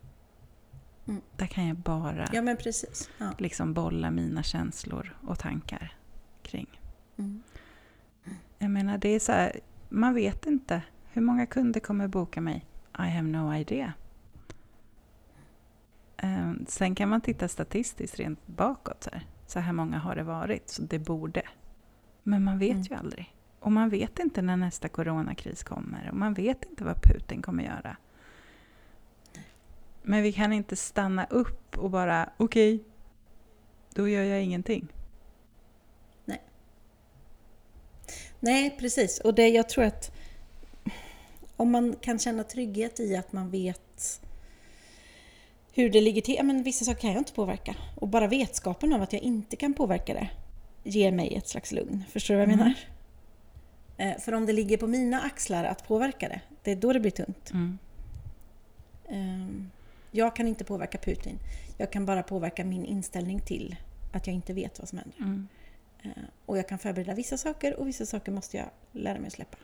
[1.08, 1.22] Mm.
[1.36, 3.10] Där kan jag bara ja, men precis.
[3.18, 3.32] Ja.
[3.38, 5.96] liksom bolla mina känslor och tankar
[6.42, 6.80] kring.
[7.16, 7.42] Mm.
[8.58, 10.82] Jag menar, det är så här, man vet inte.
[11.12, 12.64] Hur många kunder kommer boka mig?
[12.98, 13.92] I have no idea.
[16.22, 19.02] Um, sen kan man titta statistiskt rent bakåt.
[19.04, 21.42] Så här, så här många har det varit, så det borde.
[22.22, 22.82] Men man vet mm.
[22.82, 23.34] ju aldrig.
[23.60, 26.08] Och man vet inte när nästa coronakris kommer.
[26.10, 27.96] Och man vet inte vad Putin kommer göra.
[30.02, 32.86] Men vi kan inte stanna upp och bara, okej, okay,
[33.94, 34.88] då gör jag ingenting.
[36.24, 36.42] Nej.
[38.40, 39.20] Nej, precis.
[39.20, 40.16] Och det jag tror att
[41.56, 44.20] om man kan känna trygghet i att man vet
[45.78, 46.44] hur det ligger till.
[46.44, 47.74] Men vissa saker kan jag inte påverka.
[47.94, 50.28] Och bara vetskapen av att jag inte kan påverka det
[50.90, 52.04] ger mig ett slags lugn.
[52.10, 52.74] Förstår du vad jag mm.
[53.96, 54.14] menar?
[54.14, 57.00] Eh, för om det ligger på mina axlar att påverka det, det är då det
[57.00, 57.50] blir tungt.
[57.50, 57.78] Mm.
[59.08, 59.70] Um,
[60.10, 61.38] jag kan inte påverka Putin.
[61.76, 63.76] Jag kan bara påverka min inställning till
[64.12, 65.18] att jag inte vet vad som händer.
[65.18, 65.48] Mm.
[66.02, 66.10] Eh,
[66.46, 69.56] och jag kan förbereda vissa saker och vissa saker måste jag lära mig att släppa.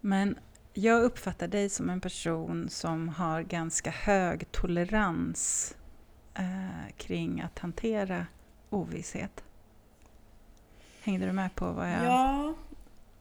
[0.00, 0.38] Men
[0.74, 5.74] jag uppfattar dig som en person som har ganska hög tolerans
[6.34, 8.26] eh, kring att hantera
[8.70, 9.44] ovisshet.
[11.02, 12.04] Hängde du med på vad jag...
[12.04, 12.54] Ja,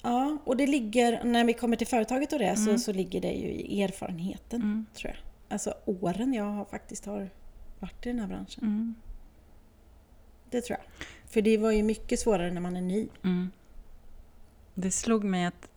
[0.02, 2.66] ja och det ligger, när vi kommer till företaget och det, mm.
[2.66, 4.86] så, så ligger det ju i erfarenheten, mm.
[4.94, 7.30] tror jag alltså åren jag har faktiskt har
[7.80, 8.64] varit i den här branschen.
[8.64, 8.96] Mm.
[10.50, 11.06] Det tror jag.
[11.32, 13.08] För det var ju mycket svårare när man är ny.
[13.24, 13.52] Mm.
[14.74, 15.70] Det slog mig att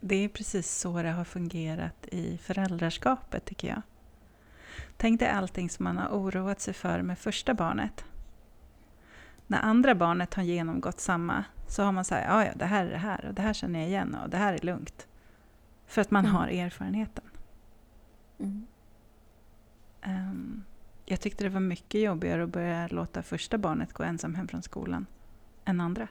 [0.00, 3.82] det är precis så det har fungerat i föräldraskapet tycker jag.
[4.96, 8.04] Tänk dig allting som man har oroat sig för med första barnet.
[9.46, 12.90] När andra barnet har genomgått samma så har man sagt ja, ja, det här är
[12.90, 15.06] det här och det här känner jag igen och det här är lugnt.
[15.86, 16.36] För att man mm.
[16.36, 17.24] har erfarenheten.
[18.38, 18.66] Mm.
[20.06, 20.64] Um,
[21.04, 24.62] jag tyckte det var mycket jobbigare att börja låta första barnet gå ensam hem från
[24.62, 25.06] skolan
[25.64, 26.08] än andra.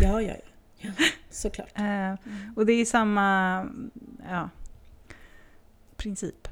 [0.00, 0.51] Ja, ja, ja.
[0.82, 0.90] Ja
[1.30, 1.78] såklart.
[1.78, 2.18] Uh, mm.
[2.56, 3.66] Och det är samma
[4.28, 4.48] ja,
[5.96, 6.48] princip.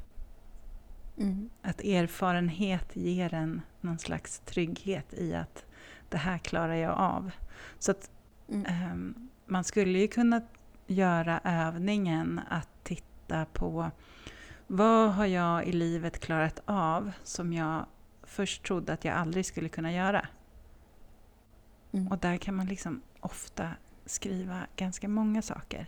[1.17, 1.49] Mm.
[1.61, 5.65] Att erfarenhet ger en någon slags trygghet i att
[6.09, 7.31] det här klarar jag av.
[7.79, 8.09] Så att
[8.49, 8.91] mm.
[8.91, 10.41] um, man skulle ju kunna
[10.87, 13.91] göra övningen att titta på
[14.67, 17.85] vad har jag i livet klarat av som jag
[18.23, 20.27] först trodde att jag aldrig skulle kunna göra?
[21.91, 22.07] Mm.
[22.07, 23.69] Och där kan man liksom ofta
[24.11, 25.85] skriva ganska många saker.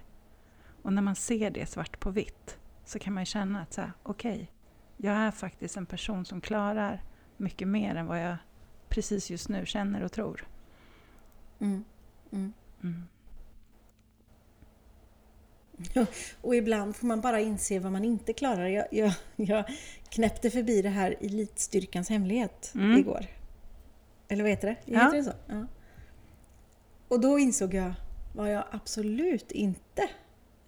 [0.82, 3.92] Och när man ser det svart på vitt så kan man känna att så här,
[4.04, 4.48] okej, okay,
[4.98, 7.04] jag är faktiskt en person som klarar
[7.38, 8.38] mycket mer än vad jag
[8.90, 10.48] precis just nu känner och tror.
[11.60, 11.84] Mm.
[12.32, 12.54] Mm.
[12.84, 13.04] mm.
[16.42, 18.68] Och ibland får man bara inse vad man inte klarar.
[18.68, 19.66] Jag, jag, jag
[20.10, 22.98] knäppte förbi det här Elitstyrkans hemlighet mm.
[22.98, 23.26] igår.
[24.28, 24.78] Eller vad heter det?
[24.86, 25.00] Ja.
[25.00, 25.34] Heter det så?
[25.48, 25.66] Ja.
[27.08, 27.94] Och då insåg jag
[28.34, 30.02] vad jag absolut inte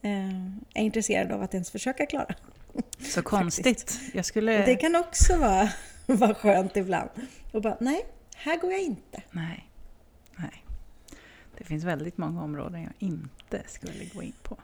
[0.01, 2.35] eh, är intresserad av att ens försöka klara.
[2.99, 3.99] Så konstigt.
[4.13, 4.65] Jag skulle...
[4.65, 5.69] Det kan också vara,
[6.05, 7.09] vara skönt ibland.
[7.51, 9.23] Och bara, nej, här går jag inte.
[9.31, 9.69] Nej.
[10.35, 10.65] nej.
[11.57, 14.57] Det finns väldigt många områden jag inte skulle gå in på.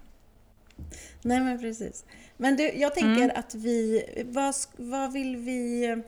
[1.22, 2.06] Nej men precis.
[2.38, 3.32] Men du, jag tänker mm.
[3.36, 6.02] att vi, vad, vad vill vi,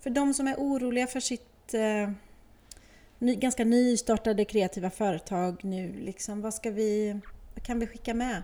[0.00, 2.10] för de som är oroliga för sitt eh,
[3.18, 7.20] ny, ganska nystartade kreativa företag nu, liksom, vad ska vi,
[7.54, 8.42] vad kan vi skicka med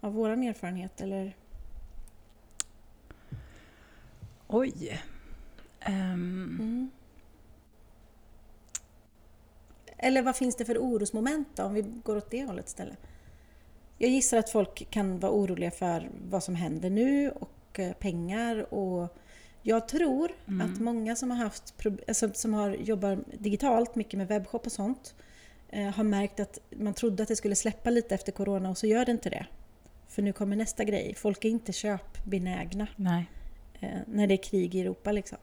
[0.00, 1.36] av vår erfarenhet eller?
[4.48, 5.00] Oj.
[5.86, 5.92] Um.
[6.60, 6.90] Mm.
[10.02, 12.98] Eller vad finns det för orosmoment då, om vi går åt det hållet istället?
[13.98, 18.74] Jag gissar att folk kan vara oroliga för vad som händer nu och eh, pengar
[18.74, 19.16] och
[19.62, 20.60] jag tror mm.
[20.60, 21.74] att många som har, haft,
[22.08, 25.14] alltså, som har jobbat digitalt, mycket med webbshop och sånt,
[25.68, 28.86] eh, har märkt att man trodde att det skulle släppa lite efter Corona och så
[28.86, 29.46] gör det inte det.
[30.08, 31.14] För nu kommer nästa grej.
[31.14, 32.86] Folk är inte köpbenägna.
[32.96, 33.30] Nej.
[33.80, 35.38] Eh, när det är krig i Europa liksom.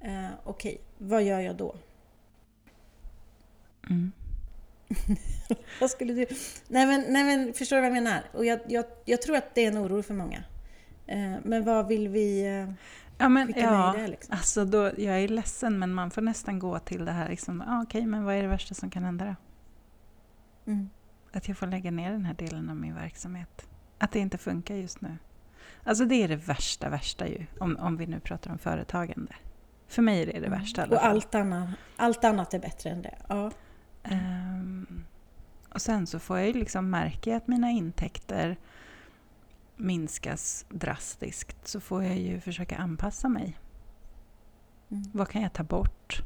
[0.00, 1.74] Eh, Okej, okay, vad gör jag då?
[3.90, 4.12] Mm.
[5.80, 6.26] vad skulle du...
[6.68, 8.22] Nej men, nej men förstår du vad jag menar?
[8.32, 10.44] Och jag, jag, jag tror att det är en oro för många.
[11.06, 12.72] Eh, men vad vill vi eh,
[13.18, 14.08] ja, men, skicka ja, det?
[14.08, 14.34] Liksom?
[14.34, 17.82] Alltså då, jag är ledsen men man får nästan gå till det här liksom, ah,
[17.82, 19.34] okej okay, men vad är det värsta som kan hända då?
[20.72, 20.90] Mm.
[21.32, 23.68] Att jag får lägga ner den här delen av min verksamhet.
[23.98, 25.16] Att det inte funkar just nu.
[25.84, 27.46] Alltså det är det värsta, värsta ju.
[27.60, 29.34] Om, om vi nu pratar om företagande.
[29.88, 30.58] För mig är det det mm.
[30.58, 30.86] värsta.
[30.86, 33.18] Och allt annat, allt annat är bättre än det.
[33.28, 33.50] Ja.
[34.10, 35.04] Um,
[35.68, 38.56] och sen så får jag ju liksom märka att mina intäkter
[39.76, 43.58] minskas drastiskt så får jag ju försöka anpassa mig.
[44.90, 45.04] Mm.
[45.12, 46.22] Vad kan jag ta bort?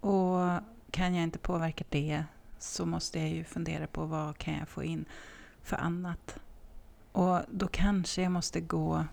[0.00, 2.24] Och kan jag inte påverka det
[2.58, 5.04] så måste jag ju fundera på vad kan jag få in
[5.62, 6.40] för annat.
[7.12, 9.04] Och då kanske jag måste gå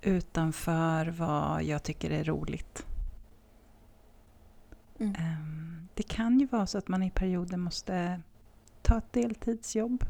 [0.00, 2.86] utanför vad jag tycker är roligt.
[4.98, 5.14] Mm.
[5.14, 8.20] Um, det kan ju vara så att man i perioder måste
[8.82, 10.04] ta ett deltidsjobb.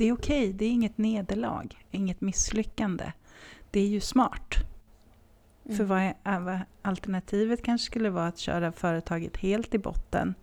[0.00, 3.12] Det är okej, okay, det är inget nederlag, inget misslyckande.
[3.70, 4.54] Det är ju smart.
[5.64, 5.76] Mm.
[5.76, 10.34] För vad är, alternativet kanske skulle vara att köra företaget helt i botten.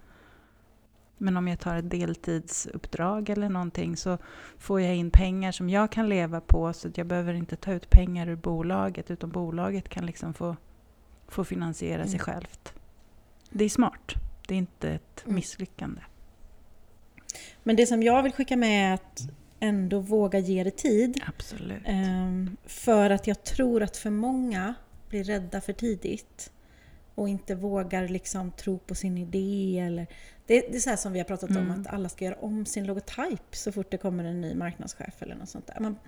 [1.18, 4.18] Men om jag tar ett deltidsuppdrag eller någonting så
[4.58, 7.74] får jag in pengar som jag kan leva på så att jag behöver inte ta
[7.74, 10.56] ut pengar ur bolaget utan bolaget kan liksom få,
[11.28, 12.08] få finansiera mm.
[12.08, 12.74] sig självt.
[13.50, 14.14] Det är smart.
[14.48, 15.36] Det är inte ett mm.
[15.36, 16.02] misslyckande.
[17.64, 21.24] Men det som jag vill skicka med är att ändå våga ge det tid.
[21.28, 21.84] Absolut.
[21.86, 24.74] Ehm, för att jag tror att för många
[25.10, 26.52] blir rädda för tidigt
[27.16, 29.80] och inte vågar liksom tro på sin idé.
[29.80, 30.08] Eller,
[30.46, 31.72] det, det är så här som vi har pratat mm.
[31.72, 35.22] om, att alla ska göra om sin logotyp så fort det kommer en ny marknadschef
[35.22, 35.80] eller något sånt där.
[35.80, 36.00] Man,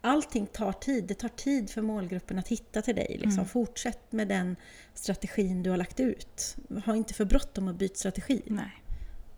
[0.00, 1.04] allting tar tid.
[1.04, 3.08] Det tar tid för målgruppen att hitta till dig.
[3.10, 3.32] Liksom.
[3.32, 3.46] Mm.
[3.46, 4.56] Fortsätt med den
[4.94, 6.56] strategin du har lagt ut.
[6.84, 8.42] Ha inte för bråttom att byta strategi.
[8.46, 8.84] Nej.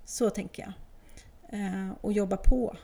[0.04, 0.72] Så tänker jag.
[1.60, 2.76] Eh, och jobba på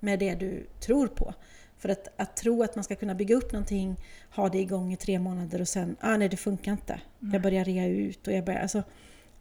[0.00, 1.34] med det du tror på.
[1.78, 3.96] För att, att tro att man ska kunna bygga upp någonting,
[4.30, 7.00] ha det igång i tre månader och sen, ah nej det funkar inte.
[7.18, 7.32] Nej.
[7.32, 8.82] Jag börjar rea ut och jag börjar, alltså,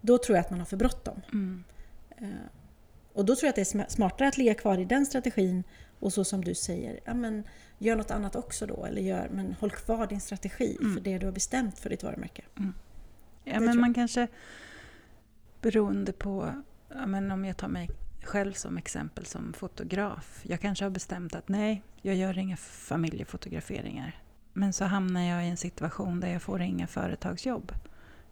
[0.01, 1.21] då tror jag att man har för bråttom.
[1.33, 1.63] Mm.
[2.17, 2.27] Eh,
[3.13, 5.63] och då tror jag att det är smartare att ligga kvar i den strategin
[5.99, 7.43] och så som du säger, ja, men,
[7.77, 8.85] gör något annat också då.
[8.85, 10.93] Eller gör, men håll kvar din strategi mm.
[10.93, 12.43] för det du har bestämt för ditt varumärke.
[12.57, 12.73] Mm.
[13.43, 14.27] Ja, men man kanske,
[15.61, 16.53] beroende på,
[16.89, 17.89] ja, men om jag tar mig
[18.23, 20.41] själv som exempel som fotograf.
[20.43, 24.15] Jag kanske har bestämt att nej, jag gör inga familjefotograferingar.
[24.53, 27.71] men så hamnar jag i en situation där jag får inga företagsjobb.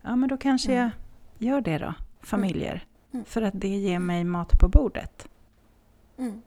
[0.02, 0.90] Ja, men då kanske Mm.
[1.38, 2.86] jag gör det då, familjer.
[3.14, 3.26] Mm.
[3.26, 5.28] För att det ger mig mat på bordet.
[6.18, 6.42] Mm.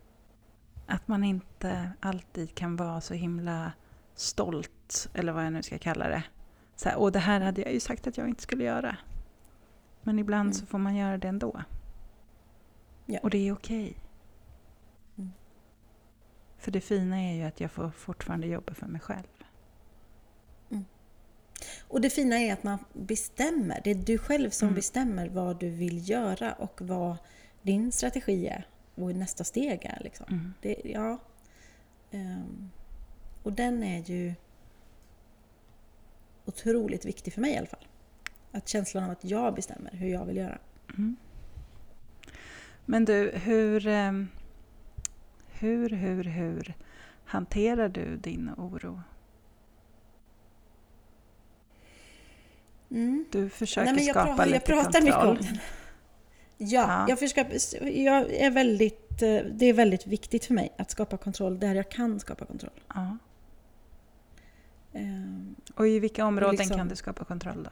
[0.86, 3.72] Att man inte alltid kan vara så himla
[4.14, 6.22] stolt, eller vad jag nu ska kalla det.
[6.76, 8.96] Så här, och det här hade jag ju sagt att jag inte skulle göra.
[10.02, 10.52] Men ibland Mm.
[10.54, 11.62] så får man göra det ändå.
[13.06, 13.18] Ja.
[13.22, 13.94] Och det är okej.
[15.18, 15.32] Mm.
[16.58, 19.26] För det fina är ju att jag får fortfarande jobba för mig själv.
[21.88, 23.80] Och det fina är att man bestämmer.
[23.84, 24.74] Det är du själv som Mm.
[24.74, 27.16] bestämmer vad du vill göra och vad
[27.62, 30.00] din strategi är och nästa steg är.
[30.04, 30.26] Liksom.
[30.30, 30.54] Mm.
[30.60, 31.18] Det, ja.
[32.10, 32.70] Ehm,
[33.42, 34.34] och den är ju
[36.44, 37.86] otroligt viktig för mig i alla fall.
[38.52, 40.58] Att känslan av att jag bestämmer hur jag vill göra.
[40.88, 41.16] Mm.
[42.92, 44.28] Men du, hur, ehm,
[45.48, 46.74] hur, hur, hur
[47.24, 49.00] hanterar du din oro?
[52.90, 53.24] Mm.
[53.30, 55.36] Du försöker Nej, men jag, skapa pratar, lite jag pratar mycket kontroll.
[55.38, 55.58] om den.
[56.58, 57.06] Ja, Ja.
[57.08, 61.58] Jag, försöker, jag är väldigt, eh, det är väldigt viktigt för mig att skapa kontroll
[61.58, 62.80] där jag kan skapa kontroll.
[62.94, 63.18] Ja.
[64.92, 67.70] Ehm, Och i vilka områden liksom- kan du skapa kontroll då?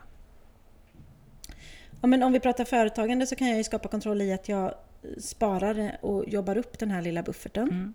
[2.00, 4.74] Ja, men om vi pratar företagande så kan jag skapa kontroll i att jag
[5.18, 7.68] sparar och jobbar upp den här lilla bufferten.
[7.68, 7.94] Mm.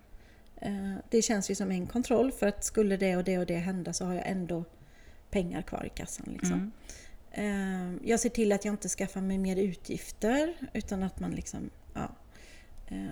[0.55, 3.55] Eh, Det känns ju som en kontroll för att skulle det och det och det
[3.55, 4.63] hända så har jag ändå
[5.29, 6.25] pengar kvar i kassan.
[6.31, 6.71] Liksom.
[7.31, 7.93] Mm.
[7.95, 11.69] Eh, Jag ser till att jag inte skaffar mig mer utgifter utan att man liksom...
[11.93, 12.09] Ja.
[12.87, 13.05] Eh,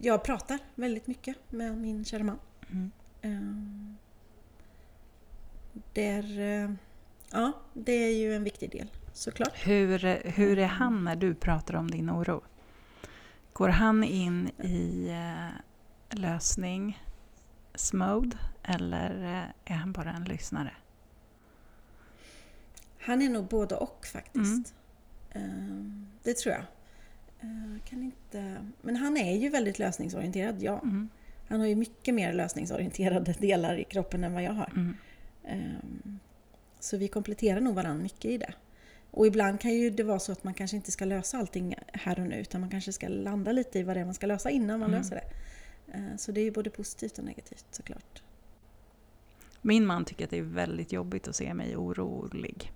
[0.00, 2.38] Jag pratar väldigt mycket med min kära man.
[3.22, 3.96] Mm.
[5.92, 6.24] Där,
[7.30, 9.66] ja, det är ju en viktig del såklart.
[9.66, 9.98] Hur,
[10.30, 12.40] hur är han när du pratar om din oro?
[13.62, 15.50] Går han in i eh,
[16.20, 20.72] lösningsmode eller eh, är han bara en lyssnare?
[22.98, 24.74] Han är nog både och faktiskt.
[25.30, 25.30] Mm.
[25.30, 26.64] Eh, Det tror jag.
[27.40, 28.56] Eh, Kan inte...
[28.80, 30.80] Men han är ju väldigt lösningsorienterad, ja.
[30.82, 31.08] Mm.
[31.48, 34.72] Han har ju mycket mer lösningsorienterade delar i kroppen än vad jag har.
[34.76, 34.96] Mm.
[35.44, 36.18] Ehm,
[36.80, 38.54] Så vi kompletterar nog varandra mycket i det.
[39.14, 42.20] Och ibland kan ju det vara så att man kanske inte ska lösa allting här
[42.20, 44.50] och nu utan man kanske ska landa lite i vad det är man ska lösa
[44.50, 45.00] innan man Mm.
[45.00, 45.24] löser det.
[45.98, 48.22] Eh, Så det är ju både positivt och negativt såklart.
[49.62, 52.72] Min man tycker att det är väldigt jobbigt att se mig orolig.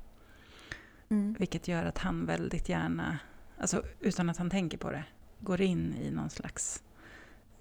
[1.09, 1.37] Mm.
[1.39, 3.19] Vilket gör att han väldigt gärna,
[3.59, 5.05] alltså utan att han tänker på det,
[5.41, 6.83] går in i någon slags...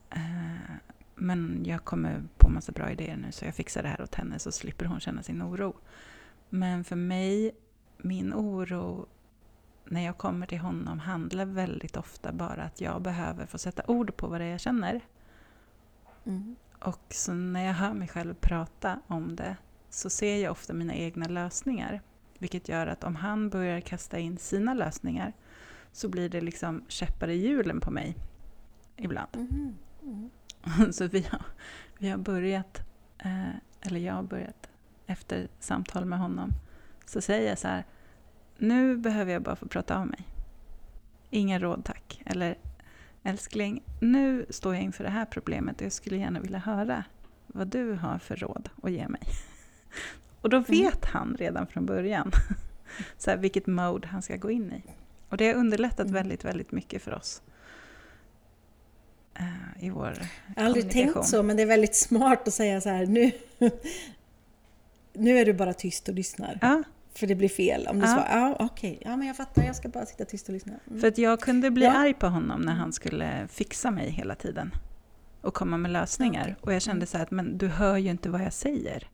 [0.09, 0.75] Eh,
[1.15, 4.39] men jag kommer på massa bra idéer nu så jag fixar det här åt henne
[4.39, 5.75] så slipper hon känna sin oro.
[6.49, 7.51] Men för mig,
[8.05, 9.05] min oro
[9.85, 14.17] när jag kommer till honom handlar väldigt ofta bara att jag behöver få sätta ord
[14.17, 15.01] på vad det är jag känner.
[16.25, 16.55] Mm.
[16.79, 19.55] Och så när jag hör mig själv prata om det
[19.89, 22.01] så ser jag ofta mina egna lösningar.
[22.37, 25.33] Vilket gör att om han börjar kasta in sina lösningar
[25.91, 28.15] så blir det liksom käppar i hjulen på mig
[28.97, 29.29] ibland.
[29.33, 29.77] Mhm.
[30.03, 30.29] Mm.
[30.93, 31.41] Så vi har,
[31.97, 32.81] vi har börjat,
[33.17, 34.69] eh, eller jag har börjat,
[35.05, 36.51] efter samtal med honom,
[37.05, 37.85] så säger jag så här,
[38.57, 40.19] nu behöver jag bara få prata av mig.
[41.29, 42.21] Inga råd tack.
[42.25, 42.57] Eller
[43.23, 47.03] älskling, nu står jag inför det här problemet och jag skulle gärna vilja höra
[47.47, 49.21] vad du har för råd att ge mig.
[50.41, 52.31] Och då vet han redan från början
[53.17, 54.83] så här, vilket mode han ska gå in i.
[55.29, 56.13] Och det har underlättat Mm.
[56.13, 57.41] väldigt, väldigt mycket för oss.
[59.33, 60.13] eh, I vår
[60.55, 63.31] Jag har aldrig tänkt så men det är väldigt smart att säga så här nu.
[65.13, 66.59] Nu är du bara tyst och lyssnar.
[66.61, 66.83] Ja,
[67.15, 68.13] För det blir fel om du Ja.
[68.13, 70.73] svarar ja okej, ja men jag fattar, jag ska bara sitta tyst och lyssna.
[70.87, 70.99] Mm.
[71.01, 71.91] för att jag kunde bli Ja.
[71.97, 74.71] arg på honom när han skulle fixa mig hela tiden.
[75.41, 76.41] Och komma med lösningar.
[76.43, 76.55] Okej.
[76.61, 77.07] Och jag kände Mm.
[77.07, 79.07] så här att, men du hör ju inte vad jag säger.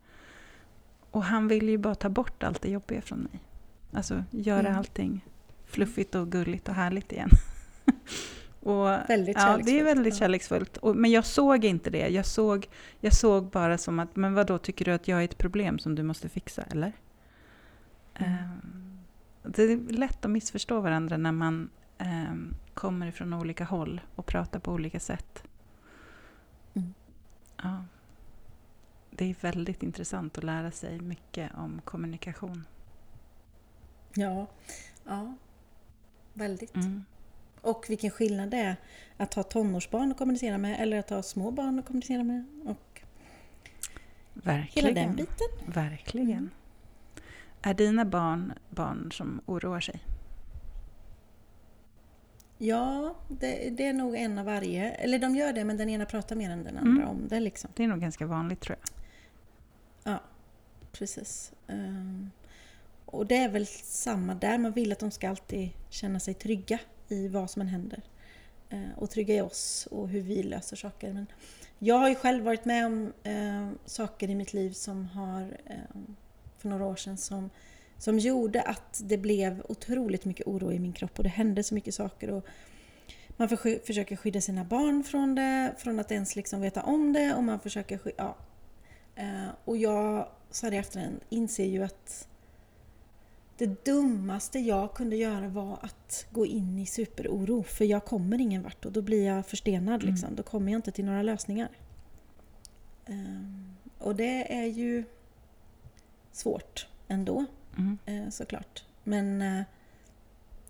[1.11, 3.39] Och han ville ju bara ta bort allt det jobbiga från mig.
[3.93, 4.77] Alltså göra Mm.
[4.77, 5.25] allting
[5.65, 7.29] fluffigt och gulligt och härligt igen.
[8.59, 10.77] och, Väldigt ja, det är väldigt kärleksfullt.
[10.77, 12.07] Och, men jag såg inte det.
[12.09, 12.67] Jag såg,
[12.99, 15.79] jag såg bara som att, men vad då tycker du att jag är ett problem
[15.79, 16.91] som du måste fixa, eller?
[18.15, 18.33] Mm.
[18.33, 18.99] Ehm,
[19.43, 24.59] det är lätt att missförstå varandra när man ehm, kommer ifrån olika håll och pratar
[24.59, 25.43] på olika sätt.
[26.73, 26.93] Mm.
[27.63, 27.85] Ja.
[29.11, 32.65] Det är väldigt intressant att lära sig mycket om kommunikation.
[34.13, 34.47] Ja,
[35.05, 35.35] ja.
[36.33, 36.75] Väldigt.
[36.75, 37.05] Mm.
[37.61, 38.75] Och vilken skillnad det är
[39.17, 42.45] att ha tonårsbarn att kommunicera med eller att ha små barn att kommunicera med.
[42.65, 43.01] Och
[44.33, 44.95] Verkligen.
[44.95, 45.73] hela den biten.
[45.73, 46.49] Verkligen.
[47.61, 47.69] Mm.
[47.69, 50.03] Är dina barn barn som oroar sig?
[52.57, 54.91] Ja, det, det är nog en av varje.
[54.91, 57.09] Eller de gör det men den ena pratar mer än den andra Mm.
[57.09, 57.71] om det liksom.
[57.75, 58.89] Det är nog ganska vanligt tror jag.
[60.91, 61.53] precis.
[61.67, 62.31] Um,
[63.05, 66.79] och det är väl samma där, man vill att de ska alltid känna sig trygga
[67.07, 68.01] i vad som än händer.
[68.73, 71.13] Uh, och trygga i oss och hur vi löser saker.
[71.13, 71.25] Men
[71.79, 75.57] jag har ju själv varit med om uh, saker i mitt liv som har,
[76.61, 77.49] för några år sedan, som,
[77.97, 81.73] som gjorde att det blev otroligt mycket oro i min kropp och det hände så
[81.75, 82.29] mycket saker.
[82.29, 82.45] Och
[83.37, 87.35] man för, försöker skydda sina barn från det, från att ens liksom veta om det
[87.35, 88.35] och man försöker ja.
[89.15, 92.27] Eh, och jag, så här i efterhand, inser ju att
[93.57, 97.63] det dummaste jag kunde göra var att gå in i superoro.
[97.63, 100.01] För jag kommer ingen vart och då blir jag förstenad.
[100.01, 100.13] Mm.
[100.13, 100.35] Liksom.
[100.35, 101.69] Då kommer jag inte till några lösningar.
[103.05, 105.03] Um, och det är ju
[106.31, 107.45] svårt ändå,
[107.77, 107.97] mm.
[108.09, 108.83] uh, såklart.
[109.03, 109.63] Men uh,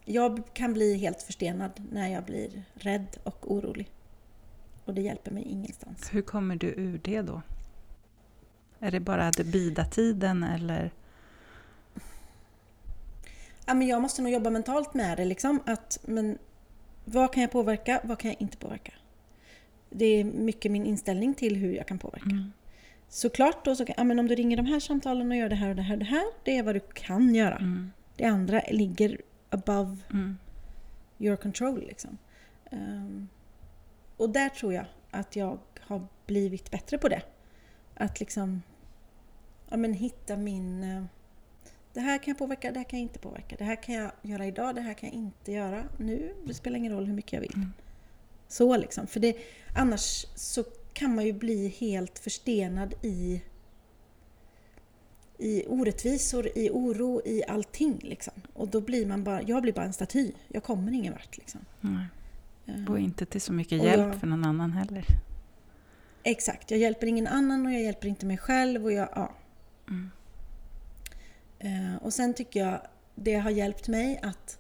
[0.06, 3.92] jag kan bli helt förstenad när jag blir rädd och orolig.
[4.86, 6.10] Och det hjälper mig ingenstans.
[6.12, 7.42] Hur kommer du ur det då?
[8.80, 10.92] Är det bara bida-tiden eller?
[13.66, 15.26] Ja, men jag måste nog jobba mentalt med det.
[15.26, 15.60] Liksom.
[15.66, 16.38] Att, men,
[17.06, 18.02] vad kan jag påverka?
[18.04, 18.94] Vad kan jag inte påverka?
[19.90, 22.30] Det är mycket min inställning till hur jag kan påverka.
[22.30, 22.52] Mm.
[23.14, 25.56] Såklart då, så kan, ja, men om du ringer de här samtalen och gör det
[25.56, 26.26] här och det här och det här.
[26.44, 27.56] Det är vad du kan göra.
[27.56, 27.92] Mm.
[28.16, 30.38] Det andra ligger above mm.
[31.20, 31.80] your control.
[31.80, 32.18] Liksom.
[32.72, 33.30] Um,
[34.18, 37.22] och där tror jag att jag har blivit bättre på det.
[37.96, 38.62] Att liksom
[39.70, 40.84] ja, men hitta min...
[40.84, 41.06] Uh,
[41.94, 43.56] det här kan jag påverka, det här kan jag inte påverka.
[43.56, 46.34] Det här kan jag göra idag, det här kan jag inte göra nu.
[46.46, 47.56] Det spelar ingen roll hur mycket jag vill.
[47.56, 47.74] Mm.
[48.48, 49.08] Så liksom.
[49.08, 49.36] För det,
[49.76, 53.42] annars så kan man ju bli helt förstenad i
[55.42, 58.00] i orättvisor, i oro, i allting.
[58.02, 58.34] Liksom.
[58.54, 60.32] Och då blir man bara, jag blir bara en staty.
[60.48, 61.38] Jag kommer ingen vart.
[61.38, 61.62] Liksom.
[62.66, 65.06] Eh, och inte till så mycket hjälp jag, för någon annan heller.
[66.24, 68.86] Exakt, jag hjälper ingen annan och jag hjälper inte mig själv.
[68.86, 69.36] Och, jag, ja.
[69.90, 70.12] Mm.
[71.64, 72.82] Uh, och sen tycker jag
[73.16, 74.60] det har hjälpt mig att,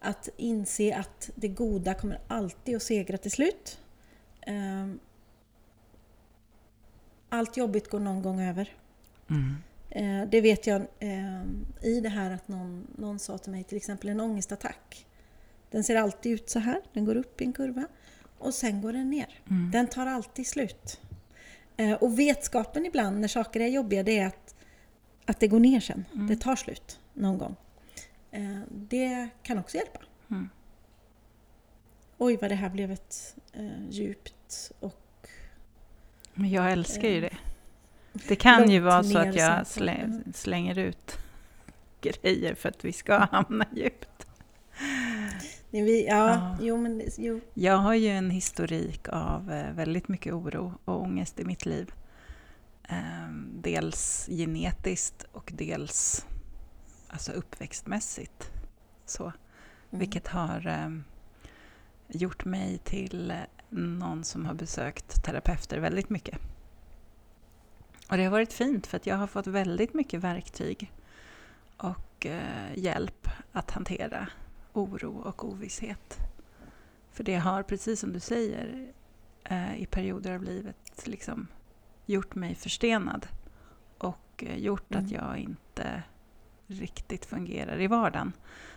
[0.00, 3.80] att inse att det goda kommer alltid att segra till slut.
[4.48, 4.94] Uh,
[7.30, 8.76] allt jobbigt går någon gång över.
[9.30, 9.56] Mm.
[9.90, 11.42] Eh, det vet jag eh,
[11.82, 15.06] i det här att någon, någon sa till mig, till exempel en ångestattack.
[15.70, 17.86] Den ser alltid ut så här, den går upp i en kurva
[18.38, 19.40] och sen går den ner.
[19.50, 19.70] Mm.
[19.70, 21.00] Den tar alltid slut.
[21.76, 24.54] Eh, och vetskapen ibland när saker är jobbiga, det är att,
[25.24, 26.04] att det går ner sen.
[26.14, 26.26] Mm.
[26.26, 27.56] Det tar slut någon gång.
[28.68, 30.00] Det kan också hjälpa.
[30.30, 30.48] Mm.
[32.18, 33.36] Oj, vad det här blev ett
[33.90, 34.99] djupt och...
[36.34, 37.36] Men jag älskar ju det.
[38.12, 39.66] Det kan ju vara så att jag
[40.34, 41.18] slänger ut
[42.00, 44.26] grejer för att vi ska hamna djupt.
[45.70, 46.56] Vi, ja, ja.
[46.60, 47.40] Jo, men, jo.
[47.54, 51.92] Jag har ju en historik av eh, väldigt mycket oro och ångest i mitt liv.
[52.88, 56.26] Ehm, dels genetiskt och dels
[57.08, 58.50] alltså uppväxtmässigt.
[59.06, 59.34] Så, mm.
[59.90, 61.04] Vilket har ehm,
[62.08, 63.32] gjort mig till
[63.70, 66.38] någon som har besökt terapeuter väldigt mycket.
[68.10, 70.92] Och det har varit fint för att jag har fått väldigt mycket verktyg
[71.76, 74.28] och eh, hjälp att hantera
[74.72, 76.18] oro och ovisshet.
[77.12, 78.92] För det har, precis som du säger,
[79.44, 81.46] eh, i perioder av livet liksom
[82.06, 83.26] gjort mig förstenad
[83.98, 85.04] och eh, gjort mm.
[85.04, 86.02] att jag inte
[86.66, 88.32] riktigt fungerar i vardagen.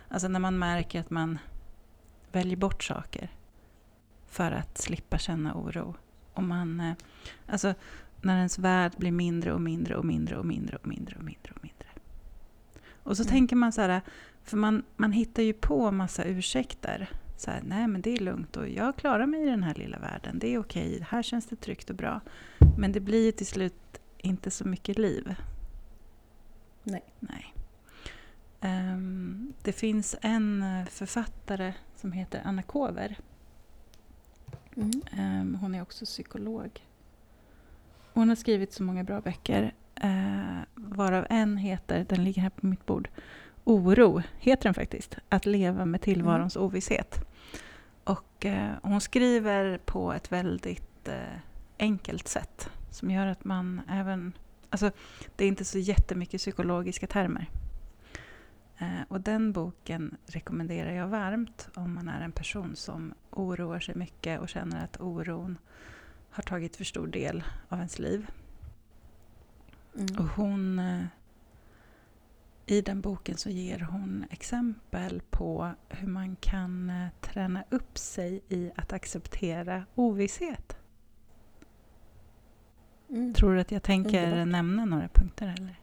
[0.10, 1.40] Alltså när man märker att man
[2.32, 3.30] väljer bort saker
[4.34, 5.96] för att slippa känna oro.
[6.34, 6.94] Och man, eh,
[7.48, 7.74] alltså,
[8.22, 11.54] när ens värld blir mindre och mindre och mindre och mindre och mindre och mindre
[11.56, 11.88] och mindre.
[13.04, 13.32] Och så mm.
[13.32, 14.02] tänker man så här,
[14.44, 17.10] för man, man hittar ju på massa ursäkter.
[17.38, 20.00] Så här, nej men det är lugnt och jag klarar mig i den här lilla
[20.00, 20.40] världen.
[20.40, 22.22] Det är okej, här känns det tryggt och bra.
[22.78, 25.36] Men det blir till slut inte så mycket liv.
[26.84, 27.04] Nej.
[27.20, 27.54] nej.
[28.62, 33.18] Um, det finns en författare som heter Anna Kover.
[34.78, 35.56] Mm.
[35.62, 36.82] Hon är också psykolog.
[38.14, 42.66] Hon har skrivit så många bra böcker, eh, varav en heter, den ligger här på
[42.66, 43.10] mitt bord,
[43.64, 45.18] Oro, heter den faktiskt.
[45.30, 46.66] Att leva med tillvarons mm.
[46.66, 47.26] ovisshet.
[48.04, 51.38] Och eh, hon skriver på ett väldigt eh,
[51.80, 54.34] enkelt sätt som gör att man även...
[54.70, 54.92] Alltså,
[55.36, 57.50] det är inte så jättemycket psykologiska termer.
[58.78, 63.96] Eh, och den boken rekommenderar jag varmt om man är en person som oroar sig
[63.96, 65.58] mycket och känner att oron
[66.30, 68.28] har tagit för stor del av ens liv.
[69.96, 70.16] Mm.
[70.18, 70.80] Och hon...
[70.80, 71.06] Eh,
[72.66, 78.42] I den boken så ger hon exempel på hur man kan eh, träna upp sig
[78.50, 80.78] i att acceptera ovisshet.
[83.10, 83.34] Mm.
[83.34, 84.48] Tror du att jag tänker Underbart.
[84.48, 85.56] nämna några punkter?
[85.58, 85.80] Eller?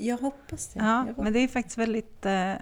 [0.00, 0.80] Jag hoppas det.
[0.80, 1.24] Ja, hoppas.
[1.24, 2.26] men det är faktiskt väldigt...
[2.26, 2.54] Eh,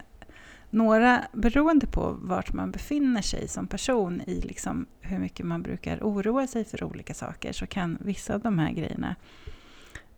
[0.71, 5.99] några, beroende på vart man befinner sig som person i liksom hur mycket man brukar
[6.03, 9.17] oroa sig för olika saker, så kan vissa av de här grejerna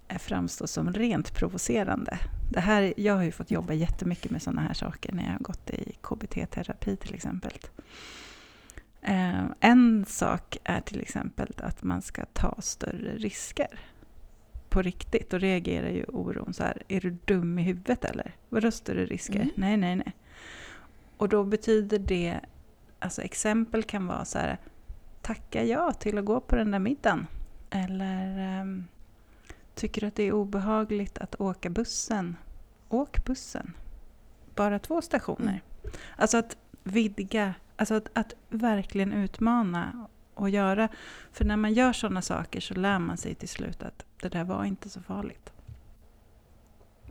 [0.09, 2.19] eh, framstå som rent provocerande.
[2.51, 5.39] Det här, jag har ju fått jobba jättemycket med sådana här saker när jag har
[5.39, 7.53] gått i KBT-terapi till exempel.
[9.03, 13.81] Eh, en sak är till exempel att man ska ta större risker
[14.71, 15.31] på riktigt.
[15.31, 18.35] Då reagerar ju oron så här, är du dum i huvudet eller?
[18.49, 19.41] Vadå större risker?
[19.41, 19.51] Mm.
[19.55, 20.13] Nej, nej, nej.
[21.17, 22.41] Och då betyder det,
[22.99, 24.59] alltså exempel kan vara så här,
[25.23, 27.27] tacka ja till att gå på den där middagen.
[27.71, 28.85] Eller ehm,
[29.75, 32.37] tycker du att det är obehagligt att åka bussen?
[32.89, 33.73] Åk bussen.
[34.55, 35.63] Bara två stationer.
[36.17, 40.89] Alltså att vidga, alltså att, att verkligen utmana och göra.
[41.33, 44.45] För när man gör sådana saker så lär man sig till slut att det där
[44.45, 45.53] var inte så farligt.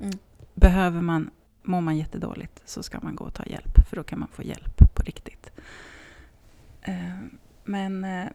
[0.02, 0.18] Mm.
[0.56, 1.30] Behöver man,
[1.64, 3.88] mår man jättedåligt så ska man gå och ta hjälp.
[3.90, 5.52] För då kan man få hjälp på riktigt.
[6.82, 7.18] Eh,
[7.64, 8.28] Men eh,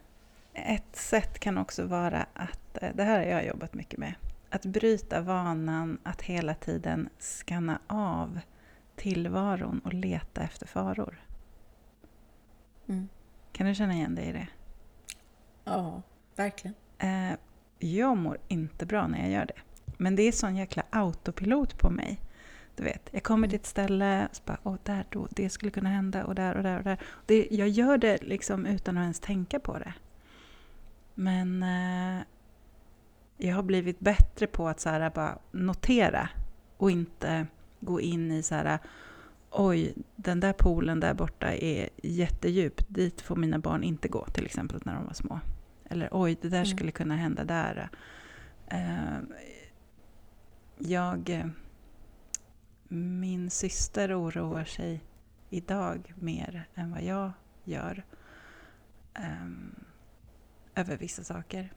[0.55, 4.15] ett sätt kan också vara att, eh, det här har jag jobbat mycket med,
[4.51, 8.41] att bryta vanan att hela tiden skanna av
[8.97, 11.21] tillvaron och leta efter faror.
[12.87, 13.09] Mm.
[13.53, 14.49] Kan du känna igen dig i det?
[15.65, 16.03] Ja,
[16.37, 16.75] verkligen.
[16.99, 17.37] Eh,
[17.79, 19.61] jag mår inte bra när jag gör det.
[19.99, 22.21] Men det är sån jäkla autopilot på mig.
[22.77, 25.71] Du vet, jag kommer till ett ställe och så bara, åh, där då, det skulle
[25.71, 26.99] kunna hända och där och där och där.
[27.27, 29.95] Det, jag gör det liksom utan att ens tänka på det.
[31.15, 32.23] Men eh,
[33.37, 36.29] jag har blivit bättre på att så här, bara notera
[36.77, 37.47] och inte
[37.81, 38.79] gå in i så här,
[39.51, 44.47] oj, den där poolen där borta är jättedjup, dit får mina barn inte gå, till
[44.47, 45.41] exempel när de var små.
[45.91, 46.67] Eller oj, det där Mm.
[46.77, 47.89] skulle kunna hända där.
[48.67, 49.19] Eh,
[50.79, 51.31] jag...
[51.31, 51.47] eh,
[52.89, 55.05] Min syster oroar sig
[55.51, 57.33] idag mer än vad jag
[57.65, 58.05] gör
[59.15, 59.75] ehm,
[60.75, 61.73] över vissa saker.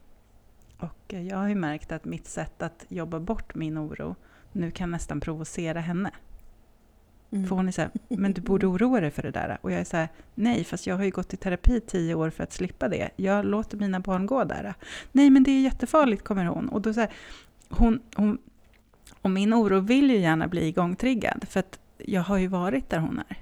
[0.78, 4.16] Och eh, jag har ju märkt att mitt sätt att jobba bort min oro
[4.52, 6.10] nu kan nästan provocera henne.
[7.30, 7.48] Mm.
[7.48, 9.58] För hon är så här, men du borde oroa dig för det där.
[9.60, 12.30] Och jag är så här, nej, fast jag har ju gått i terapi tio år
[12.30, 13.10] för att slippa det.
[13.16, 14.74] Jag låter mina barn gå där.
[15.12, 16.68] Nej, men det är jättefarligt, kommer hon.
[16.68, 17.10] Och då så här,
[17.68, 18.38] hon, hon,
[19.22, 22.98] och min oro vill ju gärna bli igångtriggad, för att jag har ju varit där
[22.98, 23.38] hon är.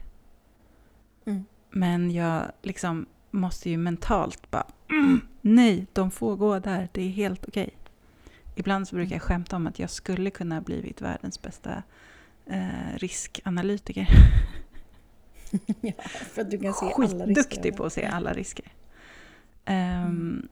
[1.24, 1.44] Mm.
[1.70, 7.08] Men jag liksom måste ju mentalt bara, mm, nej, de får gå där, det är
[7.08, 7.70] helt okej.
[8.54, 11.82] Ibland så brukar jag skämta om att jag skulle kunna ha blivit världens bästa
[12.46, 14.08] eh, riskanalytiker.
[15.80, 17.26] ja, för att du kan se alla risker.
[17.26, 18.72] Skitduktig på att se alla risker.
[19.64, 20.48] Ehm, Mm.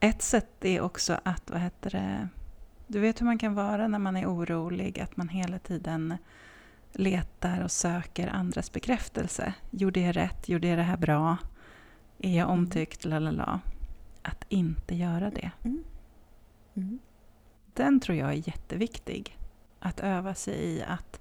[0.00, 2.28] Ett sätt är också att, vad heter det,
[2.86, 6.16] du vet hur man kan vara när man är orolig, att man hela tiden
[6.92, 9.54] letar och söker andras bekräftelse.
[9.70, 10.48] Gjorde jag rätt?
[10.48, 11.36] Gjorde jag det här bra?
[12.18, 13.04] Är jag omtyckt?
[13.04, 13.60] Lalala.
[14.22, 15.50] Att inte göra det.
[15.64, 15.84] Mm.
[16.74, 16.98] Mm.
[17.74, 19.38] Den tror jag är jätteviktig.
[19.80, 21.20] Att öva sig i att,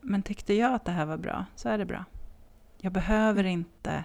[0.00, 2.04] men tyckte jag att det här var bra, så är det bra.
[2.80, 4.04] Jag behöver inte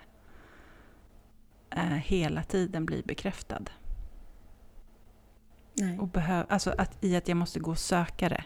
[1.69, 3.63] eh, hela tiden bli bekräftad.
[5.73, 5.99] Nej.
[5.99, 8.43] Och behöv, alltså att, i att jag måste gå och söka det.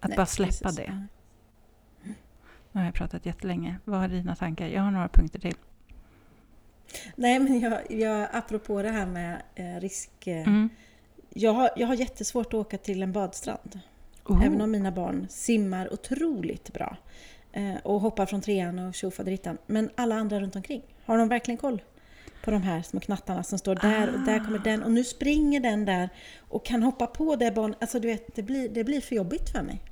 [0.00, 0.76] Att Nej, bara släppa precis.
[0.76, 1.06] det.
[2.72, 3.78] Nu har jag pratat jättelänge.
[3.84, 4.66] Vad har dina tankar?
[4.66, 5.54] Jag har några punkter till.
[7.16, 10.26] Nej, men jag, jag, apropå det här med eh, risk...
[10.26, 10.68] Eh, Mm.
[11.30, 13.80] jag, har, jag har jättesvårt att åka till en badstrand.
[14.24, 14.46] Oh.
[14.46, 16.96] Även om mina barn simmar otroligt bra.
[17.52, 19.58] Eh, och hoppar från trean och tjofaderittan.
[19.66, 21.82] Men alla andra runt omkring, har de verkligen koll
[22.44, 25.60] på de här små knattarna som står där och där kommer den och nu springer
[25.60, 26.08] den där
[26.38, 27.76] och kan hoppa på det barnet.
[27.80, 29.82] Alltså du vet, det blir, det blir för jobbigt för mig.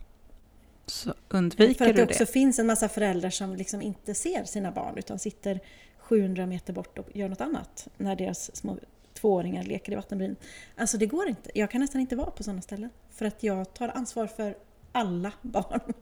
[0.86, 2.32] Så undviker För att du det också det?
[2.32, 5.60] finns en massa föräldrar som liksom inte ser sina barn utan sitter
[5.98, 8.76] 700 meter bort och gör något annat när deras små
[9.20, 10.36] tvååringar leker i vattenbryn.
[10.76, 11.50] Alltså det går inte.
[11.54, 12.90] Jag kan nästan inte vara på sådana ställen.
[13.10, 14.56] För att jag tar ansvar för
[14.92, 15.92] alla barn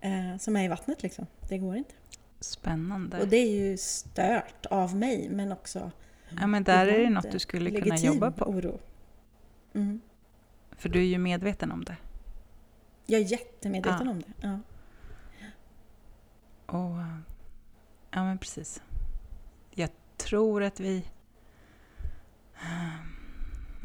[0.00, 1.26] eh, som är i vattnet liksom.
[1.48, 1.94] Det går inte.
[2.40, 3.20] Spännande.
[3.20, 5.90] Och det är ju stört av mig men också
[6.40, 8.44] ja, men där är det något du skulle kunna jobba på.
[8.44, 8.78] oro.
[9.74, 10.00] Mm.
[10.76, 11.96] För du är ju medveten om det.
[13.06, 14.10] Jag är jättemedveten Ja.
[14.10, 14.32] om det.
[14.40, 14.58] Ja.
[16.66, 16.96] Och,
[18.10, 18.82] ja, men precis.
[19.70, 21.04] Jag tror att vi...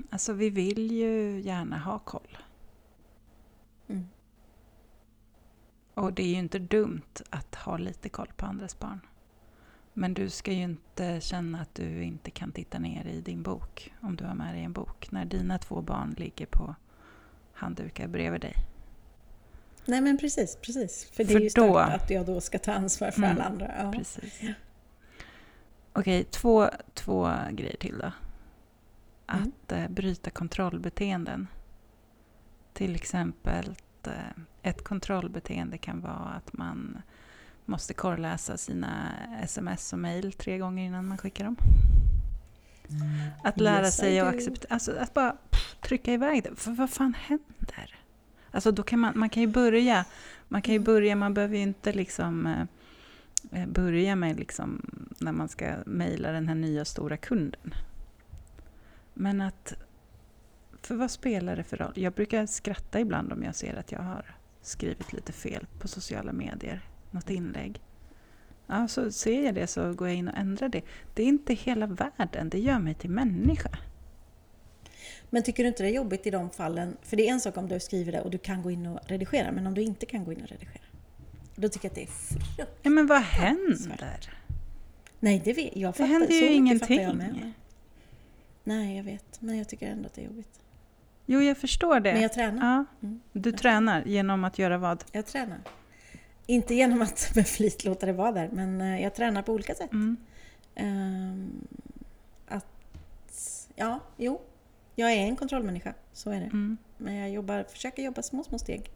[0.09, 2.37] Alltså, vi vill ju gärna ha koll.
[3.87, 4.07] Mm.
[5.93, 8.99] Och det är ju inte dumt att ha lite koll på andras barn.
[9.93, 13.93] Men du ska ju inte känna att du inte kan titta ner i din bok,
[14.01, 16.75] om du har med dig en bok, när dina två barn ligger på
[17.53, 18.53] handdukar bredvid dig.
[19.85, 21.09] Nej men precis, precis.
[21.11, 23.31] För det För är ju då- stört att jag då ska ta ansvar för Mm,
[23.31, 23.71] alla andra.
[23.79, 23.91] Ja.
[23.91, 24.41] Precis.
[25.93, 28.11] Okej, två, två grejer till då.
[29.27, 29.43] Mm.
[29.43, 31.47] Att eh, bryta kontrollbeteenden.
[32.73, 34.11] Till exempel eh,
[34.61, 37.01] ett kontrollbeteende kan vara att man
[37.65, 39.11] måste korrläsa sina
[39.43, 41.55] sms och mejl tre gånger innan man skickar dem.
[43.43, 46.55] Att lära Yes, sig att acceptera, alltså att bara pff, trycka iväg det.
[46.55, 47.95] För vad fan händer?
[48.51, 50.05] Alltså då kan man, man kan ju börja,
[50.47, 50.85] man kan ju Mm.
[50.85, 54.81] börja, man behöver ju inte liksom eh, eh, börja med liksom
[55.19, 57.73] när man ska mejla den här nya stora kunden.
[59.19, 59.73] Men att,
[60.81, 61.93] för vad spelar det för roll?
[61.95, 66.33] Jag brukar skratta ibland om jag ser att jag har skrivit lite fel på sociala
[66.33, 67.81] medier, något inlägg.
[68.67, 70.81] Ja, så ser jag det så går jag in och ändrar det.
[71.13, 73.69] Det är inte hela världen, det gör mig till människa.
[75.29, 76.97] Men tycker du inte det är jobbigt i de fallen?
[77.01, 78.99] För det är en sak om du skriver det och du kan gå in och
[79.07, 80.83] redigera, men om du inte kan gå in och redigera?
[81.55, 82.79] Då tycker jag att det är fruktansvärt.
[82.81, 84.33] Ja, men vad händer?
[85.19, 85.93] Nej, det vet jag.
[85.93, 87.53] Det Fattar, händer ju Jag ingenting.
[88.67, 89.41] Nej, jag vet.
[89.41, 90.59] Men jag tycker ändå att det är jobbigt.
[91.25, 92.13] Jo, jag förstår det.
[92.13, 92.67] Men jag tränar.
[92.77, 93.21] Ja, Mm.
[93.31, 95.03] du tränar genom att göra vad?
[95.11, 95.57] Jag tränar.
[96.45, 99.75] Inte genom att med flit låta det vara där, men eh, jag tränar på olika
[99.75, 99.91] sätt.
[99.91, 100.17] Mm.
[100.75, 101.67] Ehm,
[102.47, 102.65] att,
[103.75, 104.41] ja, jo.
[104.95, 106.45] Jag är en kontrollmänniska, så är det.
[106.45, 106.77] Mm.
[106.97, 108.91] Men jag jobbar, försöker jobba små, små steg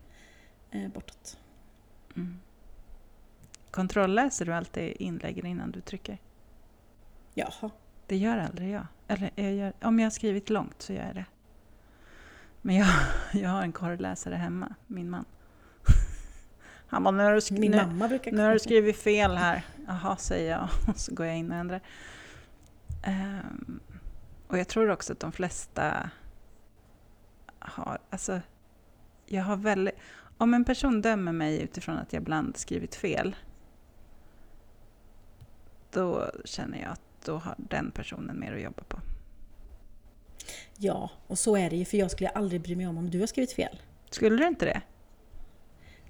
[0.72, 1.38] eh, bortåt.
[2.16, 2.40] Mm.
[3.72, 6.18] Kontrolläser du alltid inläggen innan du trycker?
[7.34, 7.70] Jaha.
[8.08, 8.88] Det gör aldrig jag.
[9.12, 11.26] Eller jag gör, om jag har skrivit långt så gör jag det.
[12.62, 12.88] Men jag,
[13.34, 15.26] jag har en korrläsare hemma, min man.
[16.88, 19.66] Han bara, nu har du, Min nu, mamma brukar nu har du skrivit fel här.
[19.88, 20.70] Jaha, säger jag.
[20.88, 21.82] Och så går jag in och ändrar.
[23.03, 23.80] Ehm,
[24.47, 26.09] och jag tror också att de flesta
[27.59, 27.99] har...
[28.09, 28.41] Alltså,
[29.26, 29.95] jag har väldigt...
[30.38, 33.36] Om en person dömer mig utifrån att jag ibland skrivit fel
[35.91, 39.00] då känner jag att då har den personen mer att jobba på.
[40.78, 41.86] Ja, och så är det ju.
[41.86, 43.82] För jag skulle aldrig bry mig om om du har skrivit fel.
[44.10, 44.82] Skulle du inte det?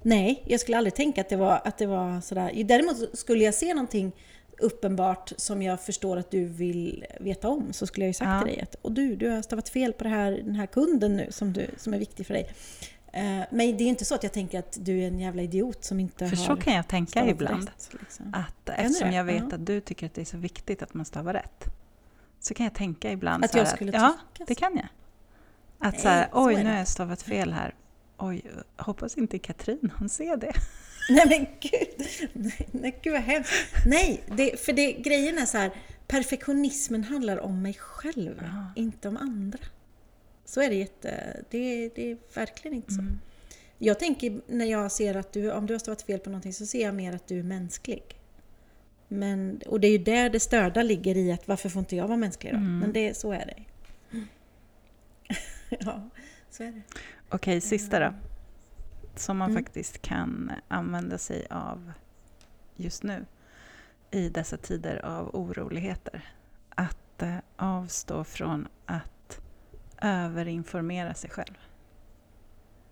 [0.01, 2.64] Nej, jag skulle aldrig tänka att det var, att det var sådär.
[2.64, 4.12] Däremot skulle jag se någonting
[4.59, 8.39] uppenbart som jag förstår att du vill veta om så skulle jag ju sagt Ja.
[8.41, 11.28] till dig att och du, du har stavat fel på här, den här kunden nu
[11.30, 12.49] som, du, som är viktig för dig.
[13.12, 15.84] Eh, Men det är inte så att jag tänker att du är en jävla idiot
[15.84, 17.64] som inte För har så kan jag tänka ibland.
[17.70, 18.34] rätt, liksom.
[18.34, 19.16] Att eftersom det?
[19.16, 19.55] jag vet Ja.
[19.55, 21.64] att du tycker att det är så viktigt att man stavar rätt.
[22.39, 24.59] Så kan jag tänka ibland Att så här jag skulle Ja, tycka det så.
[24.59, 24.88] kan jag.
[25.88, 26.70] Att Nej, så här, så oj är nu det.
[26.70, 27.76] har jag stavat fel här.
[28.18, 28.41] Oj,
[28.78, 30.53] hoppas inte Katrin hon ser det.
[31.09, 32.07] Nej men gud!
[32.34, 33.51] Nej, nej gud vad hemskt.
[33.86, 35.72] Nej, det, för det, grejen är så här.
[36.07, 38.82] Perfektionismen handlar om mig själv, Ja.
[38.82, 39.59] inte om andra.
[40.51, 41.43] Så är det jätte...
[41.49, 43.01] Det, det är verkligen inte så.
[43.01, 43.19] Mm.
[43.77, 46.65] Jag tänker när jag ser att du, om du har stavat fel på någonting så
[46.65, 48.03] ser jag mer att du är mänsklig.
[49.07, 52.07] Men, och det är ju där det störda ligger i att varför får inte jag
[52.07, 52.57] vara mänsklig då?
[52.57, 52.79] Mm.
[52.79, 53.63] Men det, så är det.
[55.79, 56.09] ja,
[56.49, 56.81] så är det.
[57.29, 58.13] Okej, sista då.
[59.15, 59.63] Som man Mm.
[59.63, 61.91] faktiskt kan använda sig av
[62.75, 63.25] just nu
[64.11, 66.33] i dessa tider av oroligheter.
[66.69, 69.11] Att eh, avstå från att
[70.01, 71.57] överinformera sig själv.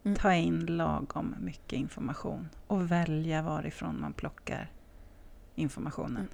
[0.04, 0.18] Mm.
[0.18, 4.72] Ta in lagom mycket information och välja varifrån man plockar
[5.56, 6.28] informationen.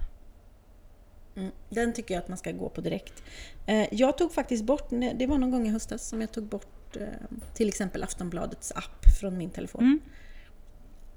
[1.36, 3.22] Mm, den tycker jag att man ska gå på direkt.
[3.66, 6.96] Eh, jag tog faktiskt bort, det var någon gång i höstas som jag tog bort
[6.96, 7.06] eh,
[7.54, 10.00] till exempel Aftonbladets app från min telefon.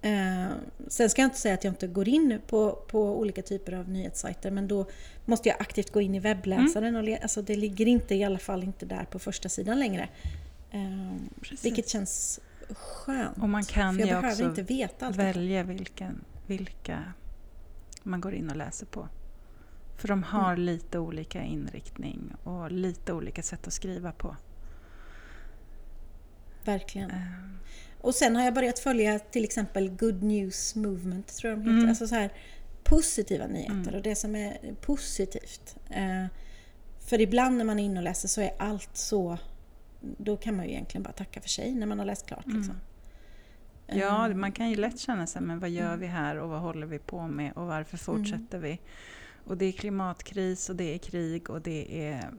[0.01, 0.51] Mm.
[0.51, 3.73] Eh, sen ska jag inte säga att jag inte går in på, på olika typer
[3.73, 4.85] av nyhetssajter men då
[5.25, 6.95] måste jag aktivt gå in i webbläsaren.
[6.95, 10.09] Och le, alltså det ligger inte i alla fall inte där på första sidan längre.
[10.71, 11.15] Eh,
[11.63, 12.39] vilket känns
[12.69, 13.37] skönt.
[13.37, 15.15] Och man kan för jag behöver också inte veta allt.
[15.15, 17.13] välja vilken, vilka
[18.03, 19.07] man går in och läser på.
[19.97, 20.65] För de har Mm.
[20.65, 24.35] lite olika inriktning och lite olika sätt att skriva på.
[26.65, 27.09] Verkligen.
[27.11, 27.17] Eh,
[28.01, 31.77] Och sen har jag börjat följa till exempel Good News Movement, tror jag de heter.
[31.77, 31.89] Mm.
[31.89, 32.29] Alltså så här
[32.83, 33.95] positiva nyheter Mm.
[33.95, 35.75] och det som är positivt.
[35.89, 36.25] Eh,
[36.99, 39.37] för ibland när man är inne och läser så är allt så...
[40.01, 42.45] Då kan man ju egentligen bara tacka för sig när man har läst klart.
[42.45, 42.57] Mm.
[42.57, 42.75] Liksom.
[43.87, 45.99] Ja, Eh, man kan ju lätt känna sig, men vad gör Mm.
[45.99, 48.79] vi här och vad håller vi på med och varför fortsätter vi?
[49.45, 52.29] Och det är klimatkris och det är krig och det är...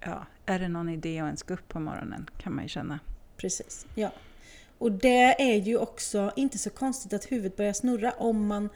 [0.00, 2.98] Ja, är det någon idé att ens gå upp på morgonen kan man ju känna.
[3.36, 4.10] Precis, ja.
[4.82, 8.68] Och det är ju också inte så konstigt att huvudet börjar snurra om man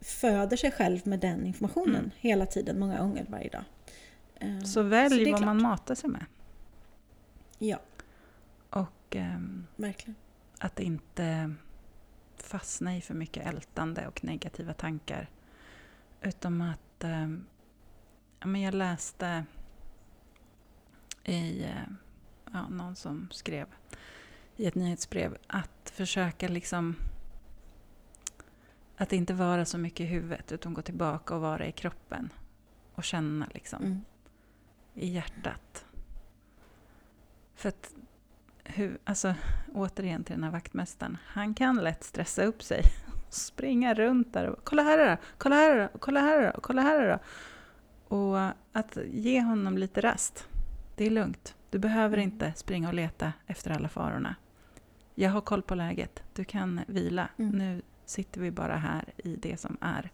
[0.00, 2.10] föder sig själv med den informationen Mm.
[2.16, 3.64] hela tiden, många gånger varje dag.
[4.34, 6.24] Eh, Så välj är vad man matar sig med.
[7.58, 7.78] Ja,
[8.70, 10.14] Och ehm, verkligen.
[10.58, 11.54] att inte
[12.36, 15.28] fastna i för mycket ältande och negativa tankar.
[16.22, 17.04] Utom att
[18.40, 19.44] ja, men jag läste
[21.24, 21.70] i eh,
[22.52, 23.66] ja, någon som skrev
[24.56, 26.96] i ett nyhetsbrev att försöka liksom
[28.96, 32.32] att inte vara så mycket i huvudet utan gå tillbaka och vara i kroppen
[32.94, 34.00] och känna liksom Mm.
[34.94, 35.84] i hjärtat.
[37.54, 37.94] För att,
[38.64, 39.34] hur, alltså,
[39.74, 42.82] återigen till den här vaktmästaren, han kan lätt stressa upp sig
[43.26, 46.82] och springa runt där och kolla här då, kolla här då, kolla här då, kolla
[46.82, 47.18] här då.
[48.16, 48.38] Och
[48.72, 50.48] att ge honom lite rast.
[50.96, 51.54] Det är lugnt.
[51.70, 52.30] Du behöver Mm.
[52.30, 54.34] inte springa och leta efter alla farorna.
[55.14, 56.22] Jag har koll på läget.
[56.32, 57.28] Du kan vila.
[57.36, 57.50] Mm.
[57.58, 60.10] Nu sitter vi bara här i det som är.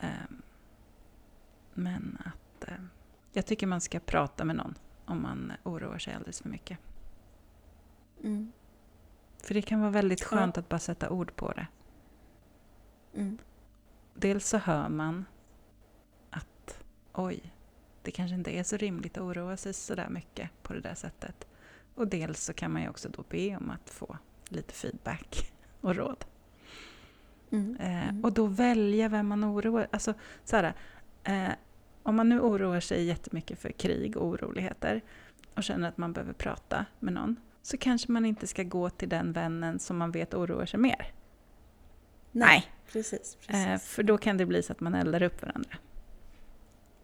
[0.00, 0.42] Ehm,
[1.74, 2.74] Men att eh,
[3.32, 6.78] jag tycker man ska prata med någon om man oroar sig alldeles för mycket.
[8.24, 8.52] Mm.
[9.42, 10.26] För det kan vara väldigt Ja.
[10.26, 11.66] skönt att bara sätta ord på det.
[13.14, 13.38] Mm.
[14.14, 15.24] Dels så hör man
[16.30, 17.52] att oj,
[18.02, 20.94] det kanske inte är så rimligt att oroa sig så där mycket på det där
[20.94, 21.46] sättet.
[21.98, 24.16] Och dels så kan man ju också då be om att få
[24.48, 26.24] lite feedback och råd.
[27.50, 27.76] Mm.
[27.80, 28.24] Eh, Mm.
[28.24, 30.74] och då välja vem man oroar alltså, så här,
[31.24, 31.52] eh,
[32.02, 35.00] Om man nu oroar sig jättemycket för krig och oroligheter
[35.54, 39.08] och känner att man behöver prata med någon så kanske man inte ska gå till
[39.08, 41.12] den vännen som man vet oroar sig mer.
[42.32, 42.66] Nej.
[42.92, 43.36] Precis.
[43.46, 43.66] precis.
[43.66, 45.76] Eh, för då kan det bli så att man eldar upp varandra.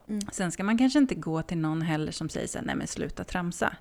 [0.08, 0.20] Mm.
[0.32, 2.86] Sen ska man kanske inte gå till någon heller som säger så här, nej men
[2.86, 3.76] sluta tramsa.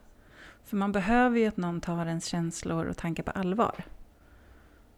[0.64, 3.84] För man behöver ju att någon tar ens känslor och tankar på allvar.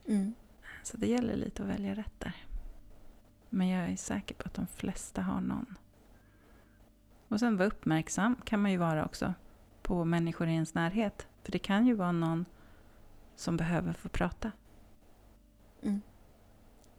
[0.07, 0.33] Mm.
[0.83, 2.45] Så det gäller lite att välja rätt där.
[3.49, 5.75] Men jag är säker på att de flesta har någon.
[7.27, 9.33] Och sen vara uppmärksam kan man ju vara också
[9.81, 11.27] på människor i ens närhet.
[11.43, 12.45] För det kan ju vara någon
[13.35, 14.51] som behöver få prata.
[15.81, 16.01] Mm.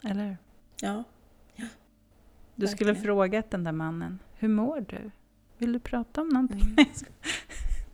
[0.03, 0.37] Eller hur?
[0.81, 1.05] Ja.
[2.55, 5.11] Du skulle frågat den där mannen, hur mår du?
[5.59, 6.63] Vill du prata om någonting?
[6.63, 6.87] Mm.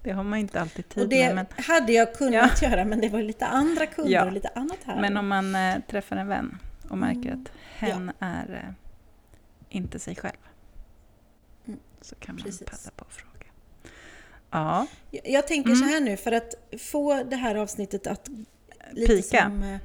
[0.02, 1.34] Det har man inte alltid tid Och det med.
[1.34, 4.24] Men, hade jag kunnat göra men det var lite andra kunder Ja.
[4.24, 5.00] och lite annat här.
[5.00, 7.42] men om man eh, träffar en vän och märker Mm.
[7.42, 8.74] att hen är eh,
[9.76, 10.36] inte sig själv.
[11.66, 11.80] Mm.
[12.00, 12.68] Så kan man Precis.
[12.70, 13.28] passa på att fråga.
[14.50, 15.82] Ja, Jag- Jag tänker Mm.
[15.82, 18.28] så här nu för att få det här avsnittet att
[18.92, 19.42] lite Pika.
[19.44, 19.78] som eh,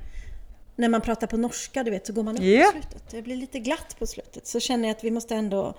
[0.76, 2.66] när man pratar på norska, du vet, så går man upp Ja.
[2.66, 3.10] på slutet.
[3.12, 4.48] Det blir lite glatt på slutet.
[4.48, 5.74] Så känner jag att vi måste ändå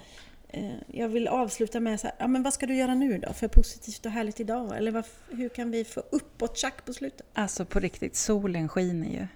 [0.86, 3.48] jag vill avsluta med så här, ja men vad ska du göra nu då för
[3.48, 4.76] positivt och härligt idag?
[4.76, 7.26] Eller vad, hur kan vi få uppåt tjack på slutet?
[7.34, 9.26] alltså på riktigt, solen skiner ju.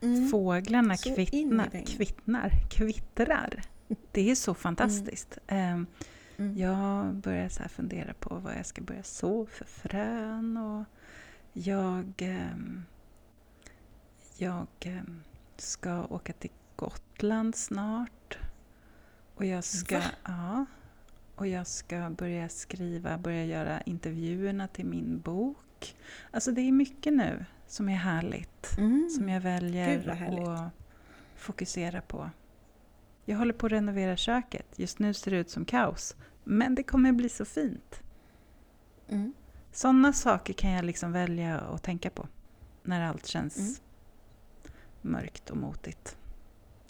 [0.00, 0.28] Mm.
[0.28, 0.98] Fåglarna i
[1.86, 3.62] kvittnar, kvittrar.
[4.12, 5.38] Det är så fantastiskt.
[5.46, 5.86] Ehm,
[6.38, 6.56] Mm.
[6.58, 10.84] Jag börjar så fundera på vad jag ska börja så för frön och
[11.52, 12.84] jag, ehm,
[14.36, 15.22] jag ehm,
[15.56, 18.10] ska åka till Gotland snart.
[19.38, 20.04] Och jag ska, Va?
[20.24, 20.66] ja,
[21.36, 25.96] och jag ska börja skriva, börja göra intervjuerna till min bok.
[26.30, 29.08] Alltså det är mycket nu som är härligt Mm.
[29.10, 30.72] som jag väljer att
[31.36, 32.30] fokusera på.
[33.24, 34.66] Jag håller på att renovera köket.
[34.76, 36.16] Just nu ser det ut som kaos.
[36.44, 38.02] Men det kommer bli så fint.
[39.08, 39.32] Mm.
[39.72, 42.28] Sådana saker kan jag liksom välja att tänka på.
[42.82, 43.74] När allt känns Mm.
[45.02, 46.17] mörkt och motigt.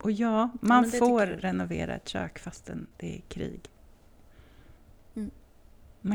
[0.01, 3.61] Och ja, man det får renovera ett kök fastän det är krig.
[5.16, 5.30] Mm.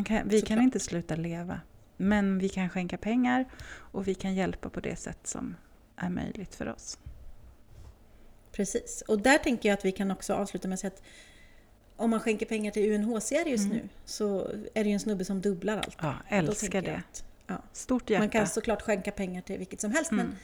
[0.03, 0.59] Kan, vi kan Såklart.
[0.63, 1.61] inte sluta leva.
[1.97, 5.55] Men vi kan skänka pengar och vi kan hjälpa på det sätt som
[5.95, 6.99] är möjligt för oss.
[8.51, 9.03] Precis.
[9.07, 11.03] Och där tänker jag att vi kan också avsluta med att säga att
[11.95, 13.77] om man skänker pengar till UNHCR just Mm.
[13.77, 15.97] nu så är det ju en snubbe som dubblar allt.
[16.01, 16.95] Ja, älskar det.
[16.95, 18.21] att, ja, Stort hjärta.
[18.21, 20.25] man kan såklart skänka pengar till vilket som helst Mm.
[20.27, 20.35] men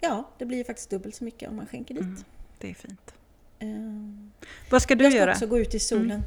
[0.00, 2.02] ja, det blir ju faktiskt dubbelt så mycket om man skänker dit.
[2.04, 2.24] Mm,
[2.58, 3.14] det är fint.
[3.58, 4.32] Ehm,
[4.70, 5.32] Vad ska du jag ska göra?
[5.32, 6.10] också gå ut i solen.
[6.10, 6.22] Mm.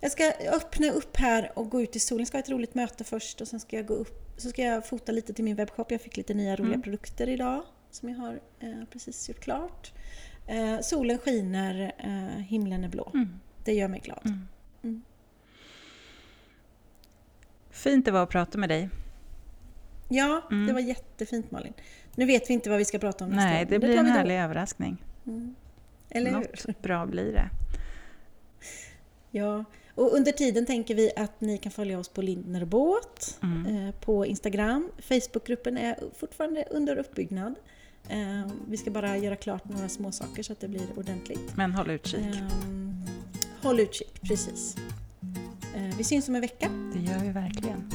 [0.00, 2.20] Jag ska öppna upp här och gå ut i solen.
[2.20, 4.18] Jag ska ha ett roligt möte först och sen ska jag gå upp.
[4.36, 5.90] Så ska jag fota lite till min webbshop.
[5.90, 6.82] Jag fick lite nya roliga Mm.
[6.82, 9.92] produkter idag som jag har eh, precis gjort klart.
[10.46, 13.10] Eh, solen skiner, eh, himlen är blå.
[13.14, 14.20] Mm, Det gör mig glad.
[14.26, 14.48] mm.
[14.82, 15.02] Mm.
[17.70, 18.88] Fint det var att prata med dig.
[20.08, 20.66] Ja, Mm.
[20.66, 21.72] det var jättefint Malin.
[22.14, 24.10] Nu vet vi inte vad vi ska prata om nästa Nej, det blir tar en
[24.10, 25.04] härlig överraskning.
[25.26, 25.54] Mm.
[26.14, 26.38] Eller hur?
[26.68, 27.50] Något bra blir det.
[29.30, 33.66] Ja, och under tiden tänker vi att ni kan följa oss på Lindner Båt Mm.
[33.88, 34.88] eh, på Instagram.
[34.98, 37.54] Facebookgruppen är fortfarande under uppbyggnad.
[38.08, 41.56] Eh, vi ska bara göra klart några små saker så att det blir ordentligt.
[41.56, 42.20] Men håll utkik.
[42.20, 42.94] Ehm,
[43.62, 44.76] håll utkik, precis.
[45.76, 46.68] Eh, vi syns om en vecka.
[46.94, 47.90] Det gör vi verkligen.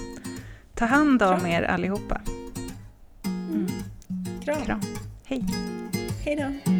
[0.75, 1.45] Ta hand om Kram.
[1.45, 2.21] er allihopa.
[3.25, 3.67] Mm.
[4.43, 4.61] Kram.
[4.65, 4.81] Kram.
[5.25, 5.43] Hej!
[6.25, 6.71] Hej då!